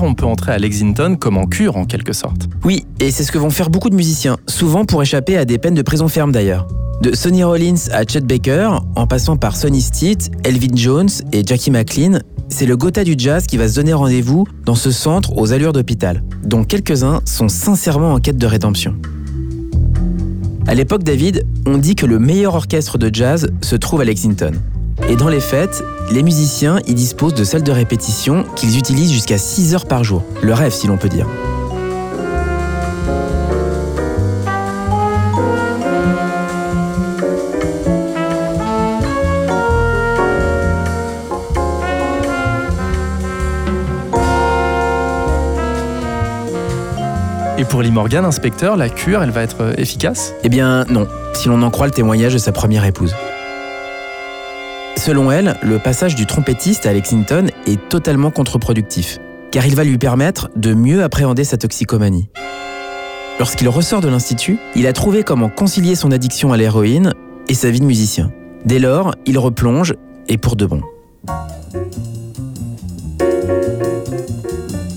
On 0.00 0.14
peut 0.14 0.24
entrer 0.24 0.52
à 0.52 0.58
Lexington 0.58 1.16
comme 1.20 1.36
en 1.36 1.46
cure 1.46 1.76
en 1.76 1.84
quelque 1.84 2.14
sorte. 2.14 2.48
Oui, 2.64 2.86
et 2.98 3.10
c'est 3.10 3.24
ce 3.24 3.32
que 3.32 3.36
vont 3.36 3.50
faire 3.50 3.68
beaucoup 3.68 3.90
de 3.90 3.94
musiciens, 3.94 4.38
souvent 4.46 4.86
pour 4.86 5.02
échapper 5.02 5.36
à 5.36 5.44
des 5.44 5.58
peines 5.58 5.74
de 5.74 5.82
prison 5.82 6.08
ferme 6.08 6.32
d'ailleurs. 6.32 6.66
De 7.02 7.14
Sonny 7.14 7.44
Rollins 7.44 7.90
à 7.92 8.04
Chet 8.04 8.22
Baker, 8.22 8.70
en 8.96 9.06
passant 9.06 9.36
par 9.36 9.54
Sonny 9.54 9.82
Stitt, 9.82 10.30
Elvin 10.44 10.74
Jones 10.74 11.10
et 11.32 11.42
Jackie 11.44 11.70
McLean, 11.70 12.20
c'est 12.48 12.64
le 12.64 12.76
Gotha 12.76 13.04
du 13.04 13.14
jazz 13.18 13.46
qui 13.46 13.58
va 13.58 13.68
se 13.68 13.74
donner 13.74 13.92
rendez-vous 13.92 14.46
dans 14.64 14.74
ce 14.74 14.90
centre 14.90 15.36
aux 15.36 15.52
allures 15.52 15.72
d'hôpital, 15.72 16.22
dont 16.42 16.64
quelques-uns 16.64 17.20
sont 17.26 17.48
sincèrement 17.48 18.14
en 18.14 18.18
quête 18.18 18.38
de 18.38 18.46
rédemption. 18.46 18.94
À 20.66 20.74
l'époque, 20.74 21.02
David, 21.02 21.44
on 21.66 21.76
dit 21.76 21.96
que 21.96 22.06
le 22.06 22.18
meilleur 22.18 22.54
orchestre 22.54 22.96
de 22.96 23.10
jazz 23.12 23.50
se 23.60 23.76
trouve 23.76 24.00
à 24.00 24.04
Lexington. 24.04 24.52
Et 25.08 25.16
dans 25.16 25.28
les 25.28 25.40
fêtes, 25.40 25.82
les 26.12 26.22
musiciens 26.22 26.78
y 26.86 26.92
disposent 26.92 27.34
de 27.34 27.42
salles 27.42 27.62
de 27.62 27.72
répétition 27.72 28.44
qu'ils 28.54 28.76
utilisent 28.76 29.12
jusqu'à 29.12 29.38
6 29.38 29.74
heures 29.74 29.86
par 29.86 30.04
jour. 30.04 30.22
Le 30.42 30.52
rêve, 30.52 30.72
si 30.72 30.86
l'on 30.86 30.98
peut 30.98 31.08
dire. 31.08 31.26
Et 47.56 47.64
pour 47.64 47.80
Lee 47.80 47.90
Morgan, 47.90 48.24
inspecteur, 48.26 48.76
la 48.76 48.90
cure, 48.90 49.22
elle 49.22 49.30
va 49.30 49.42
être 49.42 49.62
euh, 49.62 49.74
efficace? 49.78 50.34
Eh 50.42 50.48
bien 50.48 50.84
non, 50.90 51.06
si 51.32 51.48
l'on 51.48 51.62
en 51.62 51.70
croit 51.70 51.86
le 51.86 51.92
témoignage 51.92 52.34
de 52.34 52.38
sa 52.38 52.50
première 52.50 52.84
épouse. 52.84 53.14
Selon 55.04 55.32
elle, 55.32 55.56
le 55.62 55.80
passage 55.80 56.14
du 56.14 56.26
trompettiste 56.26 56.86
à 56.86 56.92
Lexington 56.92 57.48
est 57.66 57.88
totalement 57.88 58.30
contre-productif, 58.30 59.18
car 59.50 59.66
il 59.66 59.74
va 59.74 59.82
lui 59.82 59.98
permettre 59.98 60.48
de 60.54 60.74
mieux 60.74 61.02
appréhender 61.02 61.42
sa 61.42 61.56
toxicomanie. 61.56 62.28
Lorsqu'il 63.40 63.68
ressort 63.68 64.00
de 64.00 64.06
l'Institut, 64.06 64.60
il 64.76 64.86
a 64.86 64.92
trouvé 64.92 65.24
comment 65.24 65.48
concilier 65.48 65.96
son 65.96 66.12
addiction 66.12 66.52
à 66.52 66.56
l'héroïne 66.56 67.14
et 67.48 67.54
sa 67.54 67.68
vie 67.72 67.80
de 67.80 67.84
musicien. 67.84 68.30
Dès 68.64 68.78
lors, 68.78 69.12
il 69.26 69.40
replonge, 69.40 69.94
et 70.28 70.38
pour 70.38 70.54
de 70.54 70.66
bon. 70.66 70.82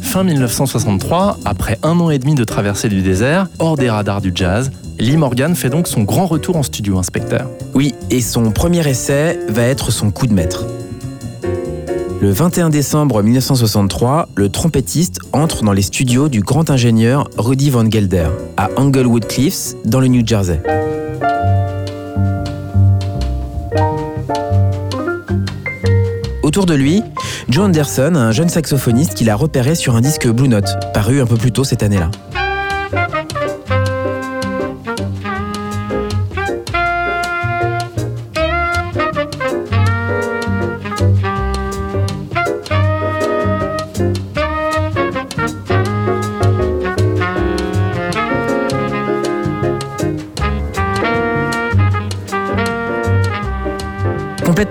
Fin 0.03 0.23
1963, 0.23 1.39
après 1.45 1.79
un 1.81 1.99
an 1.99 2.11
et 2.11 2.19
demi 2.19 2.35
de 2.35 2.43
traversée 2.43 2.89
du 2.89 3.01
désert, 3.01 3.47
hors 3.57 3.75
des 3.75 3.89
radars 3.89 4.21
du 4.21 4.31
jazz, 4.35 4.69
Lee 4.97 5.17
Morgan 5.17 5.55
fait 5.55 5.69
donc 5.69 5.87
son 5.87 6.03
grand 6.03 6.25
retour 6.25 6.55
en 6.55 6.63
studio, 6.63 6.97
inspecteur. 6.97 7.49
Oui, 7.73 7.93
et 8.09 8.21
son 8.21 8.51
premier 8.51 8.87
essai 8.87 9.37
va 9.49 9.63
être 9.63 9.91
son 9.91 10.09
coup 10.09 10.25
de 10.25 10.33
maître. 10.33 10.65
Le 12.21 12.31
21 12.31 12.69
décembre 12.69 13.21
1963, 13.21 14.29
le 14.35 14.49
trompettiste 14.49 15.19
entre 15.33 15.63
dans 15.63 15.73
les 15.73 15.81
studios 15.81 16.29
du 16.29 16.39
grand 16.39 16.69
ingénieur 16.69 17.29
Rudy 17.37 17.69
Van 17.69 17.89
Gelder, 17.89 18.29
à 18.55 18.69
Englewood 18.77 19.27
Cliffs, 19.27 19.75
dans 19.83 19.99
le 19.99 20.07
New 20.07 20.25
Jersey. 20.25 20.61
Autour 26.41 26.65
de 26.65 26.73
lui, 26.73 27.03
Joe 27.49 27.65
Anderson, 27.65 28.13
un 28.15 28.31
jeune 28.31 28.49
saxophoniste 28.49 29.15
qu'il 29.15 29.29
a 29.29 29.35
repéré 29.35 29.75
sur 29.75 29.95
un 29.95 30.01
disque 30.01 30.27
Blue 30.27 30.47
Note, 30.47 30.69
paru 30.93 31.19
un 31.19 31.25
peu 31.25 31.35
plus 31.35 31.51
tôt 31.51 31.65
cette 31.65 31.83
année-là. 31.83 32.11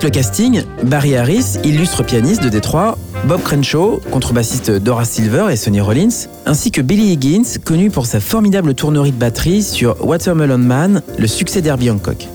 Le 0.03 0.11
casting, 0.11 0.62
Barry 0.82 1.16
Harris, 1.16 1.59
illustre 1.62 2.03
pianiste 2.03 2.42
de 2.42 2.49
Détroit, 2.49 2.99
Bob 3.26 3.42
Crenshaw, 3.42 4.01
contrebassiste 4.11 4.70
Dora 4.70 5.05
Silver 5.05 5.47
et 5.51 5.57
Sonny 5.57 5.80
Rollins, 5.80 6.26
ainsi 6.47 6.70
que 6.70 6.80
Billy 6.80 7.12
Higgins, 7.12 7.59
connu 7.64 7.90
pour 7.90 8.07
sa 8.07 8.20
formidable 8.20 8.74
tournerie 8.74 9.12
de 9.12 9.16
batterie 9.16 9.62
sur 9.62 10.05
Watermelon 10.05 10.59
Man, 10.59 11.03
le 11.18 11.26
succès 11.26 11.62
d'Herbie 11.62 11.90
Hancock. 11.90 12.28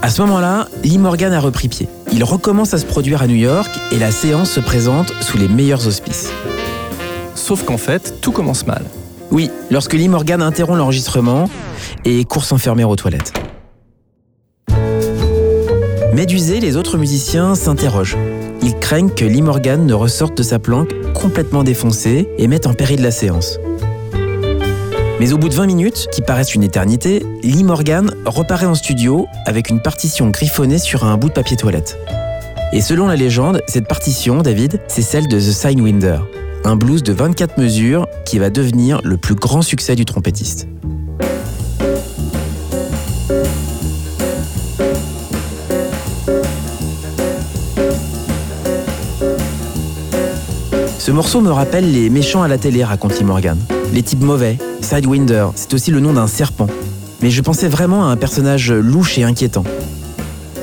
À 0.00 0.10
ce 0.10 0.22
moment-là, 0.22 0.68
Lee 0.84 0.98
Morgan 0.98 1.32
a 1.32 1.40
repris 1.40 1.68
pied. 1.68 1.88
Il 2.12 2.24
recommence 2.24 2.72
à 2.74 2.78
se 2.78 2.86
produire 2.86 3.22
à 3.22 3.26
New 3.26 3.36
York 3.36 3.70
et 3.92 3.98
la 3.98 4.10
séance 4.10 4.50
se 4.50 4.60
présente 4.60 5.12
sous 5.20 5.36
les 5.36 5.48
meilleurs 5.48 5.86
auspices. 5.86 6.30
Sauf 7.34 7.64
qu'en 7.64 7.78
fait, 7.78 8.14
tout 8.20 8.32
commence 8.32 8.66
mal. 8.66 8.82
Oui, 9.30 9.50
lorsque 9.70 9.94
Lee 9.94 10.08
Morgan 10.08 10.42
interrompt 10.42 10.78
l'enregistrement 10.78 11.50
et 12.04 12.24
court 12.24 12.44
s'enfermer 12.44 12.84
aux 12.84 12.96
toilettes. 12.96 13.32
Médusés, 16.14 16.60
les 16.60 16.76
autres 16.76 16.96
musiciens 16.96 17.54
s'interrogent. 17.54 18.16
Ils 18.62 18.74
craignent 18.74 19.10
que 19.10 19.24
Lee 19.24 19.42
Morgan 19.42 19.86
ne 19.86 19.94
ressorte 19.94 20.36
de 20.36 20.42
sa 20.42 20.58
planque 20.58 20.92
complètement 21.14 21.62
défoncé 21.62 22.28
et 22.38 22.48
mette 22.48 22.66
en 22.66 22.74
péril 22.74 23.02
la 23.02 23.10
séance. 23.10 23.58
Mais 25.20 25.32
au 25.32 25.38
bout 25.38 25.48
de 25.48 25.54
20 25.54 25.66
minutes, 25.66 26.08
qui 26.10 26.22
paraissent 26.22 26.54
une 26.54 26.62
éternité, 26.62 27.24
Lee 27.42 27.64
Morgan 27.64 28.10
reparaît 28.24 28.66
en 28.66 28.74
studio 28.74 29.26
avec 29.46 29.68
une 29.68 29.80
partition 29.80 30.30
griffonnée 30.30 30.78
sur 30.78 31.04
un 31.04 31.16
bout 31.16 31.28
de 31.28 31.34
papier 31.34 31.56
toilette. 31.56 31.98
Et 32.72 32.80
selon 32.80 33.06
la 33.06 33.16
légende, 33.16 33.62
cette 33.66 33.88
partition, 33.88 34.42
David, 34.42 34.80
c'est 34.88 35.02
celle 35.02 35.28
de 35.28 35.38
The 35.38 35.52
Sidewinder, 35.52 36.18
un 36.64 36.76
blues 36.76 37.02
de 37.02 37.12
24 37.12 37.58
mesures 37.58 38.06
qui 38.24 38.38
va 38.38 38.50
devenir 38.50 39.00
le 39.04 39.16
plus 39.16 39.34
grand 39.34 39.62
succès 39.62 39.94
du 39.94 40.04
trompettiste. 40.04 40.68
Ce 50.98 51.10
morceau 51.10 51.40
me 51.40 51.50
rappelle 51.50 51.90
les 51.90 52.10
méchants 52.10 52.42
à 52.42 52.48
la 52.48 52.58
télé, 52.58 52.84
raconte 52.84 53.20
Morgan. 53.22 53.58
Les 53.94 54.02
types 54.02 54.22
mauvais. 54.22 54.58
Sidewinder, 54.82 55.46
c'est 55.54 55.72
aussi 55.72 55.90
le 55.90 56.00
nom 56.00 56.12
d'un 56.12 56.26
serpent. 56.26 56.66
Mais 57.22 57.30
je 57.30 57.40
pensais 57.40 57.68
vraiment 57.68 58.06
à 58.06 58.10
un 58.10 58.16
personnage 58.16 58.70
louche 58.72 59.16
et 59.16 59.24
inquiétant. 59.24 59.64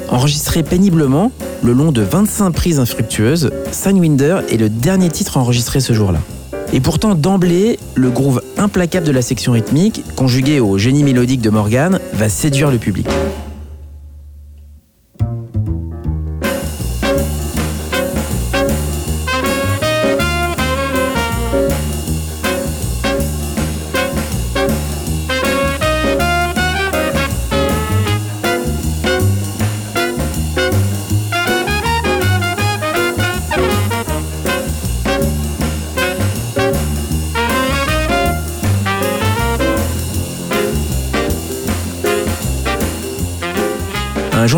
Enregistré 0.09 0.61
péniblement, 0.61 1.31
le 1.63 1.73
long 1.73 1.91
de 1.91 2.01
25 2.01 2.51
prises 2.51 2.79
infructueuses, 2.79 3.51
Sidewinder 3.71 4.39
est 4.49 4.57
le 4.57 4.69
dernier 4.69 5.09
titre 5.09 5.37
enregistré 5.37 5.79
ce 5.79 5.93
jour-là. 5.93 6.19
Et 6.73 6.79
pourtant, 6.79 7.15
d'emblée, 7.15 7.79
le 7.95 8.09
groove 8.09 8.41
implacable 8.57 9.05
de 9.05 9.11
la 9.11 9.21
section 9.21 9.53
rythmique, 9.53 10.03
conjugué 10.15 10.59
au 10.59 10.77
génie 10.77 11.03
mélodique 11.03 11.41
de 11.41 11.49
Morgan, 11.49 11.99
va 12.13 12.29
séduire 12.29 12.71
le 12.71 12.77
public. 12.77 13.07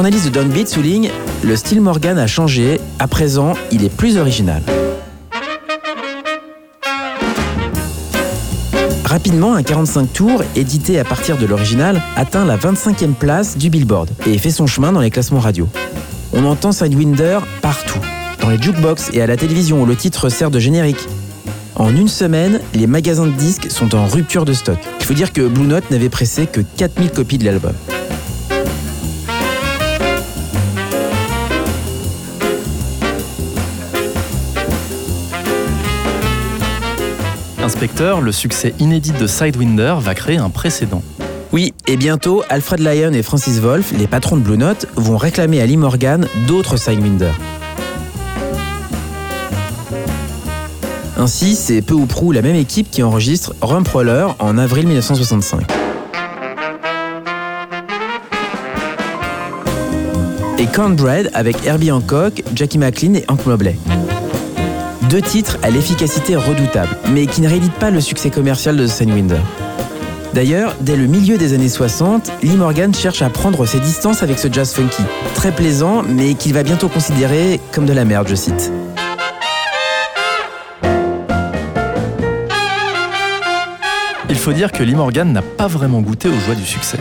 Journaliste 0.08 0.34
de 0.34 0.40
Downbeat 0.40 0.70
souligne 0.70 1.12
Le 1.44 1.58
style 1.58 1.82
Morgan 1.82 2.18
a 2.18 2.28
changé, 2.28 2.80
à 2.98 3.10
présent, 3.10 3.56
il 3.74 3.84
est 3.84 3.94
plus 3.94 4.18
original. 4.18 4.64
Rapidement, 9.04 9.54
un 9.54 9.64
45 9.64 10.14
tours, 10.14 10.44
édité 10.56 10.98
à 10.98 11.04
partir 11.04 11.38
de 11.38 11.46
l'original, 11.46 12.02
atteint 12.16 12.46
la 12.46 12.56
25e 12.56 13.16
place 13.16 13.58
du 13.58 13.70
Billboard 13.70 14.10
et 14.26 14.38
fait 14.38 14.50
son 14.50 14.66
chemin 14.66 14.94
dans 14.94 15.02
les 15.02 15.12
classements 15.12 15.42
radio. 15.42 15.68
On 16.32 16.46
entend 16.46 16.72
Sidewinder 16.72 17.40
partout, 17.62 18.00
dans 18.40 18.50
les 18.50 18.62
jukebox 18.62 19.10
et 19.12 19.22
à 19.22 19.28
la 19.28 19.36
télévision 19.36 19.82
où 19.82 19.86
le 19.86 19.98
titre 19.98 20.30
sert 20.30 20.52
de 20.52 20.60
générique. 20.60 21.06
En 21.76 21.94
une 21.94 22.08
semaine, 22.08 22.62
les 22.74 22.88
magasins 22.88 23.28
de 23.28 23.32
disques 23.32 23.70
sont 23.70 23.94
en 23.94 24.06
rupture 24.08 24.46
de 24.46 24.54
stock. 24.54 24.80
Il 25.02 25.06
faut 25.06 25.14
dire 25.14 25.34
que 25.34 25.46
Blue 25.46 25.68
Note 25.68 25.92
n'avait 25.92 26.08
pressé 26.08 26.48
que 26.48 26.62
4000 26.62 27.12
copies 27.12 27.40
de 27.40 27.44
l'album. 27.44 27.74
Inspecteur, 37.68 38.22
le 38.22 38.32
succès 38.32 38.74
inédit 38.80 39.12
de 39.12 39.28
Sidewinder 39.28 39.96
va 40.00 40.16
créer 40.16 40.38
un 40.38 40.50
précédent. 40.50 41.04
Oui, 41.52 41.74
et 41.86 41.98
bientôt, 41.98 42.42
Alfred 42.48 42.80
Lyon 42.80 43.12
et 43.12 43.22
Francis 43.22 43.60
Wolff, 43.60 43.92
les 43.92 44.08
patrons 44.08 44.38
de 44.38 44.42
Blue 44.42 44.58
Note, 44.58 44.86
vont 44.96 45.18
réclamer 45.18 45.60
à 45.60 45.66
Lee 45.66 45.76
Morgan 45.76 46.26
d'autres 46.48 46.78
Sidewinder. 46.78 47.34
Ainsi, 51.18 51.56
c'est 51.56 51.82
peu 51.82 51.94
ou 51.94 52.06
prou 52.06 52.32
la 52.32 52.42
même 52.42 52.56
équipe 52.56 52.90
qui 52.90 53.04
enregistre 53.04 53.54
Rump 53.60 53.90
Roller 53.90 54.34
en 54.40 54.58
avril 54.58 54.88
1965. 54.88 55.68
Et 60.58 60.68
Cornbread 60.68 61.32
avec 61.34 61.66
Herbie 61.66 61.92
Hancock, 61.92 62.44
Jackie 62.56 62.78
McLean 62.78 63.16
et 63.16 63.26
Hank 63.28 63.46
Mobley. 63.46 63.76
Deux 65.10 65.22
titres 65.22 65.58
à 65.64 65.70
l'efficacité 65.70 66.36
redoutable, 66.36 66.90
mais 67.14 67.28
qui 67.28 67.40
ne 67.40 67.48
rééditent 67.48 67.80
pas 67.80 67.92
le 67.92 68.02
succès 68.02 68.30
commercial 68.30 68.76
de 68.76 68.86
Sidewinder. 68.88 69.40
D'ailleurs, 70.34 70.76
dès 70.82 70.98
le 70.98 71.08
milieu 71.08 71.38
des 71.38 71.54
années 71.54 71.70
60, 71.70 72.30
Lee 72.44 72.58
Morgan 72.58 72.94
cherche 72.94 73.22
à 73.22 73.30
prendre 73.30 73.66
ses 73.66 73.80
distances 73.80 74.22
avec 74.22 74.38
ce 74.38 74.52
jazz 74.52 74.74
funky, 74.74 75.04
très 75.34 75.54
plaisant, 75.54 76.04
mais 76.04 76.34
qu'il 76.34 76.54
va 76.54 76.64
bientôt 76.64 76.90
considérer 76.90 77.62
comme 77.72 77.86
de 77.86 77.94
la 77.94 78.04
merde, 78.04 78.28
je 78.28 78.36
cite. 78.36 78.70
Il 84.30 84.36
faut 84.36 84.52
dire 84.52 84.74
que 84.74 84.84
Lee 84.84 84.96
Morgan 84.96 85.32
n'a 85.32 85.42
pas 85.42 85.68
vraiment 85.68 86.02
goûté 86.02 86.28
aux 86.28 86.40
joies 86.46 86.56
du 86.56 86.66
succès. 86.66 87.00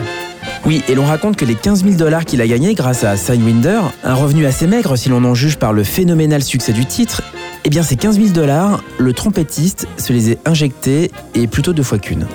Oui, 0.65 0.81
et 0.87 0.95
l'on 0.95 1.05
raconte 1.05 1.35
que 1.35 1.45
les 1.45 1.55
15 1.55 1.83
000 1.83 1.95
dollars 1.95 2.23
qu'il 2.23 2.41
a 2.41 2.47
gagnés 2.47 2.73
grâce 2.73 3.03
à 3.03 3.17
Sidewinder, 3.17 3.81
un 4.05 4.13
revenu 4.13 4.45
assez 4.45 4.65
maigre 4.65 4.95
si 4.95 5.09
l'on 5.09 5.25
en 5.25 5.35
juge 5.35 5.57
par 5.57 5.73
le 5.73 5.83
phénoménal 5.83 6.41
succès 6.41 6.71
du 6.71 6.85
titre, 6.85 7.21
eh 7.67 7.69
bien 7.69 7.83
ces 7.83 7.97
15 7.97 8.17
000 8.17 8.29
dollars, 8.29 8.81
le 8.97 9.11
trompettiste 9.11 9.89
se 9.97 10.13
les 10.13 10.31
est 10.31 10.39
injectés 10.47 11.11
et 11.35 11.47
plutôt 11.47 11.73
deux 11.73 11.83
fois 11.83 11.99
qu'une. 11.99 12.25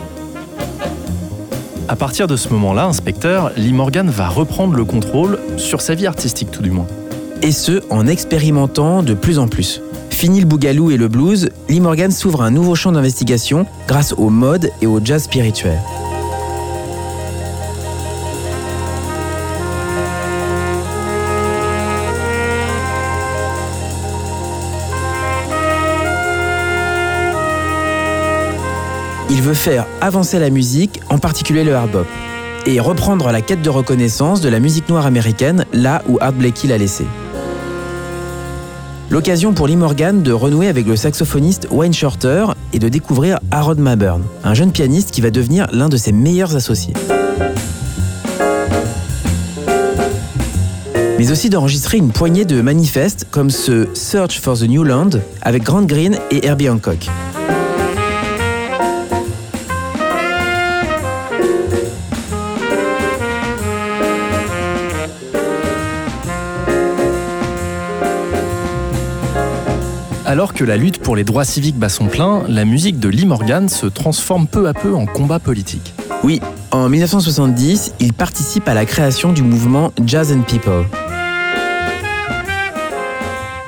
À 1.89 1.97
partir 1.97 2.27
de 2.27 2.37
ce 2.37 2.51
moment-là, 2.51 2.85
inspecteur, 2.85 3.51
Lee 3.57 3.73
Morgan 3.73 4.11
va 4.11 4.29
reprendre 4.29 4.75
le 4.75 4.85
contrôle 4.85 5.39
sur 5.57 5.81
sa 5.81 5.95
vie 5.95 6.07
artistique 6.07 6.51
tout 6.51 6.61
du 6.61 6.71
moins. 6.71 6.87
Et 7.41 7.51
ce, 7.51 7.81
en 7.89 8.07
expérimentant 8.09 9.03
de 9.03 9.15
plus 9.15 9.39
en 9.39 9.49
plus. 9.49 9.81
Fini 10.11 10.39
le 10.39 10.45
bougalou 10.45 10.91
et 10.91 10.99
le 10.99 11.09
blues, 11.09 11.49
Lee 11.71 11.81
Morgan 11.81 12.11
s'ouvre 12.11 12.43
un 12.43 12.51
nouveau 12.51 12.75
champ 12.75 12.93
d'investigation 12.93 13.65
grâce 13.89 14.13
au 14.13 14.29
mode 14.29 14.69
et 14.83 14.87
au 14.87 15.01
jazz 15.03 15.23
spirituel. 15.23 15.79
Il 29.35 29.41
veut 29.41 29.55
faire 29.55 29.87
avancer 30.03 30.39
la 30.39 30.51
musique, 30.51 31.01
en 31.09 31.17
particulier 31.17 31.65
le 31.65 31.75
hard 31.75 31.91
bop, 31.91 32.07
et 32.67 32.79
reprendre 32.81 33.33
la 33.33 33.41
quête 33.41 33.63
de 33.63 33.71
reconnaissance 33.71 34.43
de 34.43 34.51
la 34.51 34.61
musique 34.61 34.91
noire 34.91 35.07
américaine 35.07 35.65
là 35.73 36.03
où 36.07 36.19
Art 36.21 36.35
Blakey 36.35 36.69
l'a 36.69 36.77
laissé. 36.77 37.07
L'occasion 39.09 39.55
pour 39.55 39.69
Lee 39.69 39.77
Morgan 39.77 40.23
de 40.23 40.33
renouer 40.33 40.69
avec 40.69 40.87
le 40.87 40.97
saxophoniste 40.97 41.67
Wayne 41.71 41.95
Shorter 41.95 42.49
et 42.75 42.79
de 42.79 42.91
découvrir 42.91 43.39
Harold 43.51 43.81
Maburn, 43.81 44.23
un 44.45 44.53
jeune 44.53 44.71
pianiste 44.71 45.13
qui 45.13 45.23
va 45.23 45.31
devenir 45.31 45.67
l'un 45.73 45.89
de 45.89 45.97
ses 45.97 46.13
meilleurs 46.13 46.55
associés. 46.55 46.93
Mais 51.19 51.31
aussi 51.31 51.49
d'enregistrer 51.49 51.97
une 51.97 52.13
poignée 52.13 52.45
de 52.45 52.61
manifestes 52.61 53.27
comme 53.31 53.49
ce 53.49 53.89
Search 53.95 54.41
for 54.41 54.59
the 54.59 54.69
New 54.69 54.85
Land 54.85 55.11
avec 55.41 55.63
Grant 55.63 55.85
Green 55.85 56.19
et 56.31 56.47
Herbie 56.47 56.69
Hancock. 56.69 57.09
Alors 70.33 70.55
que 70.55 70.65
la 70.65 70.79
lutte 70.79 70.99
pour 70.99 71.15
les 71.15 71.25
droits 71.25 71.45
civiques 71.45 71.77
bat 71.77 71.91
son 71.91 72.07
plein, 72.07 72.45
la 72.49 72.65
musique 72.65 72.99
de 72.99 73.11
Lee 73.11 73.27
Morgan 73.27 73.69
se 73.69 73.85
transforme 73.85 74.47
peu 74.47 74.67
à 74.67 74.73
peu 74.73 74.95
en 74.95 75.05
combat 75.05 75.39
politique. 75.39 75.93
Oui, 76.25 76.41
en 76.71 76.89
1970, 76.89 77.93
il 78.01 78.15
participe 78.15 78.67
à 78.67 78.73
la 78.73 78.87
création 78.87 79.35
du 79.35 79.43
mouvement 79.43 79.93
Jazz 80.07 80.33
and 80.33 80.45
People. 80.45 80.87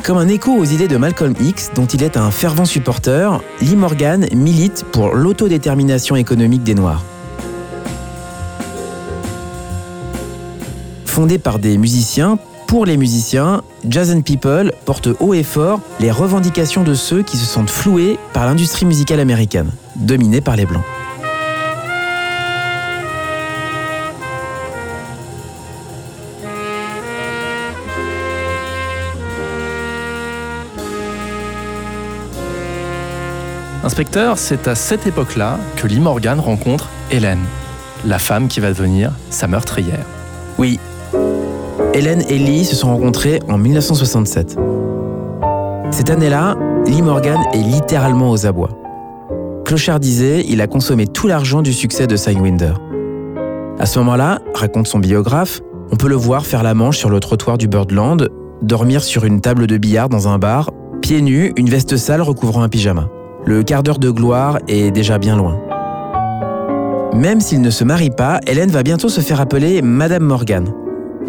Comme 0.05 0.17
un 0.17 0.29
écho 0.29 0.53
aux 0.53 0.65
idées 0.65 0.89
de 0.89 0.97
Malcolm 0.97 1.35
X, 1.39 1.71
dont 1.75 1.85
il 1.85 2.03
est 2.03 2.17
un 2.17 2.31
fervent 2.31 2.65
supporter, 2.65 3.43
Lee 3.61 3.77
Morgan 3.77 4.27
milite 4.35 4.87
pour 4.91 5.15
l'autodétermination 5.15 6.17
économique 6.17 6.63
des 6.63 6.75
Noirs. 6.75 7.05
Fondé 11.05 11.37
par 11.37 11.59
des 11.59 11.77
musiciens, 11.77 12.39
pour 12.67 12.87
les 12.87 12.97
musiciens, 12.97 13.63
Jazz 13.89 14.13
and 14.13 14.23
People 14.23 14.73
porte 14.85 15.09
haut 15.21 15.35
et 15.35 15.43
fort 15.43 15.81
les 16.01 16.11
revendications 16.11 16.83
de 16.83 16.95
ceux 16.95 17.23
qui 17.23 17.37
se 17.37 17.45
sentent 17.45 17.71
floués 17.71 18.19
par 18.33 18.47
l'industrie 18.47 18.87
musicale 18.87 19.21
américaine, 19.21 19.71
dominée 19.97 20.41
par 20.41 20.57
les 20.57 20.67
Blancs. 20.67 20.83
Inspecteur, 33.85 34.39
c'est 34.39 34.67
à 34.67 34.75
cette 34.75 35.07
époque-là 35.07 35.59
que 35.77 35.87
Lee 35.87 36.01
Morgan 36.01 36.41
rencontre 36.41 36.89
Hélène, 37.11 37.45
la 38.07 38.19
femme 38.19 38.49
qui 38.49 38.61
va 38.61 38.71
devenir 38.71 39.13
sa 39.29 39.47
meurtrière. 39.47 40.07
Oui, 40.57 40.81
Hélène 41.95 42.25
et 42.29 42.39
Lee 42.39 42.65
se 42.65 42.75
sont 42.75 42.89
rencontrés 42.89 43.39
en 43.49 43.57
1967. 43.57 44.59
Cette 45.93 46.11
année-là, 46.11 46.57
Lee 46.89 47.03
Morgan 47.03 47.39
est 47.53 47.59
littéralement 47.59 48.33
aux 48.33 48.47
abois. 48.47 48.71
Clochard 49.65 50.01
disait 50.01 50.45
il 50.49 50.61
a 50.61 50.67
consommé 50.67 51.07
tout 51.07 51.29
l'argent 51.29 51.63
du 51.63 51.73
succès 51.73 52.09
de 52.09 52.17
Sidewinder. 52.17 52.73
À 53.79 53.87
ce 53.87 54.01
moment-là, 54.01 54.41
raconte 54.55 54.89
son 54.89 54.99
biographe, 54.99 55.61
on 55.93 55.97
peut 55.97 56.09
le 56.09 56.17
voir 56.17 56.45
faire 56.47 56.65
la 56.65 56.75
manche 56.75 56.99
sur 56.99 57.11
le 57.11 57.21
trottoir 57.21 57.59
du 57.59 57.69
Birdland, 57.69 58.29
dormir 58.61 59.05
sur 59.05 59.25
une 59.25 59.41
table 59.41 59.69
de 59.69 59.79
billard 59.79 60.09
dans 60.09 60.27
un 60.27 60.39
bar, 60.39 60.73
pieds 61.01 61.23
nus, 61.23 61.53
une 61.57 61.71
veste 61.71 61.97
sale 61.97 62.23
recouvrant 62.23 62.63
un 62.63 62.69
pyjama. 62.69 63.09
Le 63.47 63.63
quart 63.63 63.85
d'heure 63.85 64.01
de 64.01 64.11
gloire 64.11 64.59
est 64.67 64.91
déjà 64.91 65.19
bien 65.19 65.37
loin. 65.37 65.61
Même 67.15 67.41
s'il 67.41 67.61
ne 67.61 67.71
se 67.71 67.85
marie 67.85 68.11
pas, 68.11 68.41
Hélène 68.49 68.71
va 68.73 68.83
bientôt 68.83 69.09
se 69.09 69.21
faire 69.21 69.41
appeler 69.41 69.81
Madame 69.81 70.25
Morgan. 70.25 70.73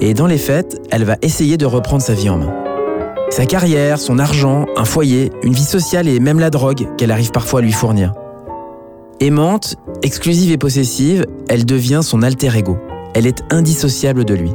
Et 0.01 0.13
dans 0.13 0.27
les 0.27 0.37
fêtes, 0.37 0.81
elle 0.91 1.05
va 1.05 1.15
essayer 1.21 1.57
de 1.57 1.65
reprendre 1.65 2.01
sa 2.01 2.13
vie 2.13 2.29
en 2.29 2.37
main. 2.37 2.53
Sa 3.29 3.45
carrière, 3.45 3.97
son 3.97 4.19
argent, 4.19 4.65
un 4.75 4.85
foyer, 4.85 5.31
une 5.41 5.53
vie 5.53 5.63
sociale 5.63 6.07
et 6.07 6.19
même 6.19 6.39
la 6.39 6.49
drogue 6.49 6.87
qu'elle 6.97 7.11
arrive 7.11 7.31
parfois 7.31 7.59
à 7.59 7.63
lui 7.63 7.71
fournir. 7.71 8.13
Aimante, 9.21 9.75
exclusive 10.03 10.51
et 10.51 10.57
possessive, 10.57 11.25
elle 11.49 11.65
devient 11.65 12.01
son 12.03 12.21
alter 12.21 12.57
ego. 12.57 12.77
Elle 13.13 13.25
est 13.25 13.41
indissociable 13.49 14.25
de 14.25 14.33
lui. 14.33 14.51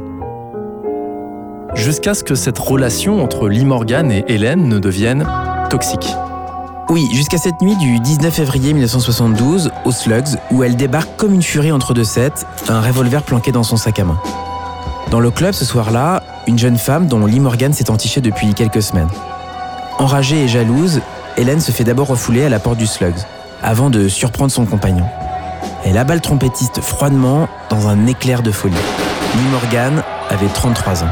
Jusqu'à 1.73 2.13
ce 2.13 2.23
que 2.23 2.35
cette 2.35 2.59
relation 2.59 3.23
entre 3.23 3.49
Lee 3.49 3.65
Morgan 3.65 4.11
et 4.11 4.23
Hélène 4.27 4.67
ne 4.67 4.77
devienne 4.77 5.25
toxique. 5.69 6.13
Oui, 6.89 7.07
jusqu'à 7.13 7.37
cette 7.37 7.61
nuit 7.61 7.77
du 7.77 7.99
19 7.99 8.33
février 8.33 8.73
1972, 8.73 9.71
au 9.85 9.91
Slugs, 9.91 10.37
où 10.51 10.63
elle 10.63 10.75
débarque 10.75 11.15
comme 11.17 11.33
une 11.33 11.41
furie 11.41 11.71
entre 11.71 11.93
deux 11.93 12.03
sets, 12.03 12.45
un 12.67 12.81
revolver 12.81 13.23
planqué 13.23 13.51
dans 13.51 13.63
son 13.63 13.77
sac 13.77 13.99
à 13.99 14.03
main. 14.03 14.19
Dans 15.11 15.19
le 15.19 15.29
club 15.29 15.53
ce 15.53 15.65
soir-là, 15.65 16.23
une 16.47 16.57
jeune 16.57 16.77
femme 16.77 17.07
dont 17.07 17.25
Lee 17.25 17.41
Morgan 17.41 17.73
s'est 17.73 17.91
entiché 17.91 18.21
depuis 18.21 18.53
quelques 18.53 18.81
semaines. 18.81 19.09
Enragée 19.99 20.41
et 20.41 20.47
jalouse, 20.47 21.01
Hélène 21.35 21.59
se 21.59 21.73
fait 21.73 21.83
d'abord 21.83 22.07
refouler 22.07 22.45
à 22.45 22.49
la 22.49 22.59
porte 22.59 22.77
du 22.77 22.87
Slugs, 22.87 23.19
avant 23.61 23.89
de 23.89 24.07
surprendre 24.07 24.53
son 24.53 24.65
compagnon. 24.65 25.05
Elle 25.83 25.97
abat 25.97 26.15
le 26.15 26.21
trompettiste 26.21 26.79
froidement 26.79 27.49
dans 27.69 27.89
un 27.89 28.07
éclair 28.07 28.41
de 28.41 28.51
folie. 28.51 28.73
Lee 29.35 29.51
Morgan 29.51 30.01
avait 30.29 30.47
33 30.47 31.03
ans. 31.03 31.11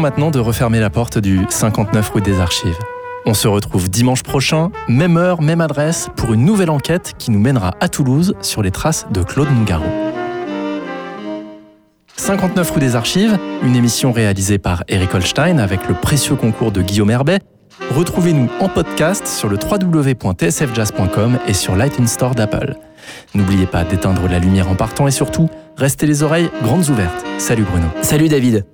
Maintenant 0.00 0.30
de 0.30 0.38
refermer 0.38 0.80
la 0.80 0.90
porte 0.90 1.18
du 1.18 1.40
59 1.48 2.10
rue 2.10 2.20
des 2.20 2.40
Archives. 2.40 2.78
On 3.26 3.34
se 3.34 3.48
retrouve 3.48 3.88
dimanche 3.88 4.22
prochain, 4.22 4.70
même 4.88 5.16
heure, 5.16 5.40
même 5.40 5.60
adresse, 5.60 6.08
pour 6.16 6.34
une 6.34 6.44
nouvelle 6.44 6.70
enquête 6.70 7.14
qui 7.18 7.30
nous 7.30 7.38
mènera 7.38 7.74
à 7.80 7.88
Toulouse 7.88 8.34
sur 8.42 8.62
les 8.62 8.70
traces 8.70 9.06
de 9.10 9.22
Claude 9.22 9.48
Nougaro. 9.50 9.84
59 12.16 12.70
rue 12.70 12.80
des 12.80 12.96
Archives, 12.96 13.38
une 13.62 13.76
émission 13.76 14.12
réalisée 14.12 14.58
par 14.58 14.84
Eric 14.88 15.14
Holstein 15.14 15.58
avec 15.58 15.88
le 15.88 15.94
précieux 15.94 16.36
concours 16.36 16.72
de 16.72 16.82
Guillaume 16.82 17.10
Herbet. 17.10 17.40
Retrouvez-nous 17.94 18.48
en 18.60 18.68
podcast 18.68 19.26
sur 19.26 19.48
le 19.48 19.58
www.tsfjazz.com 19.58 21.38
et 21.46 21.54
sur 21.54 21.76
l'iTunes 21.76 22.06
Store 22.06 22.34
d'Apple. 22.34 22.76
N'oubliez 23.34 23.66
pas 23.66 23.84
d'éteindre 23.84 24.28
la 24.28 24.38
lumière 24.38 24.68
en 24.68 24.74
partant 24.74 25.06
et 25.06 25.10
surtout, 25.10 25.50
restez 25.76 26.06
les 26.06 26.22
oreilles 26.22 26.50
grandes 26.62 26.88
ouvertes. 26.88 27.24
Salut 27.38 27.64
Bruno. 27.64 27.86
Salut 28.02 28.28
David. 28.28 28.64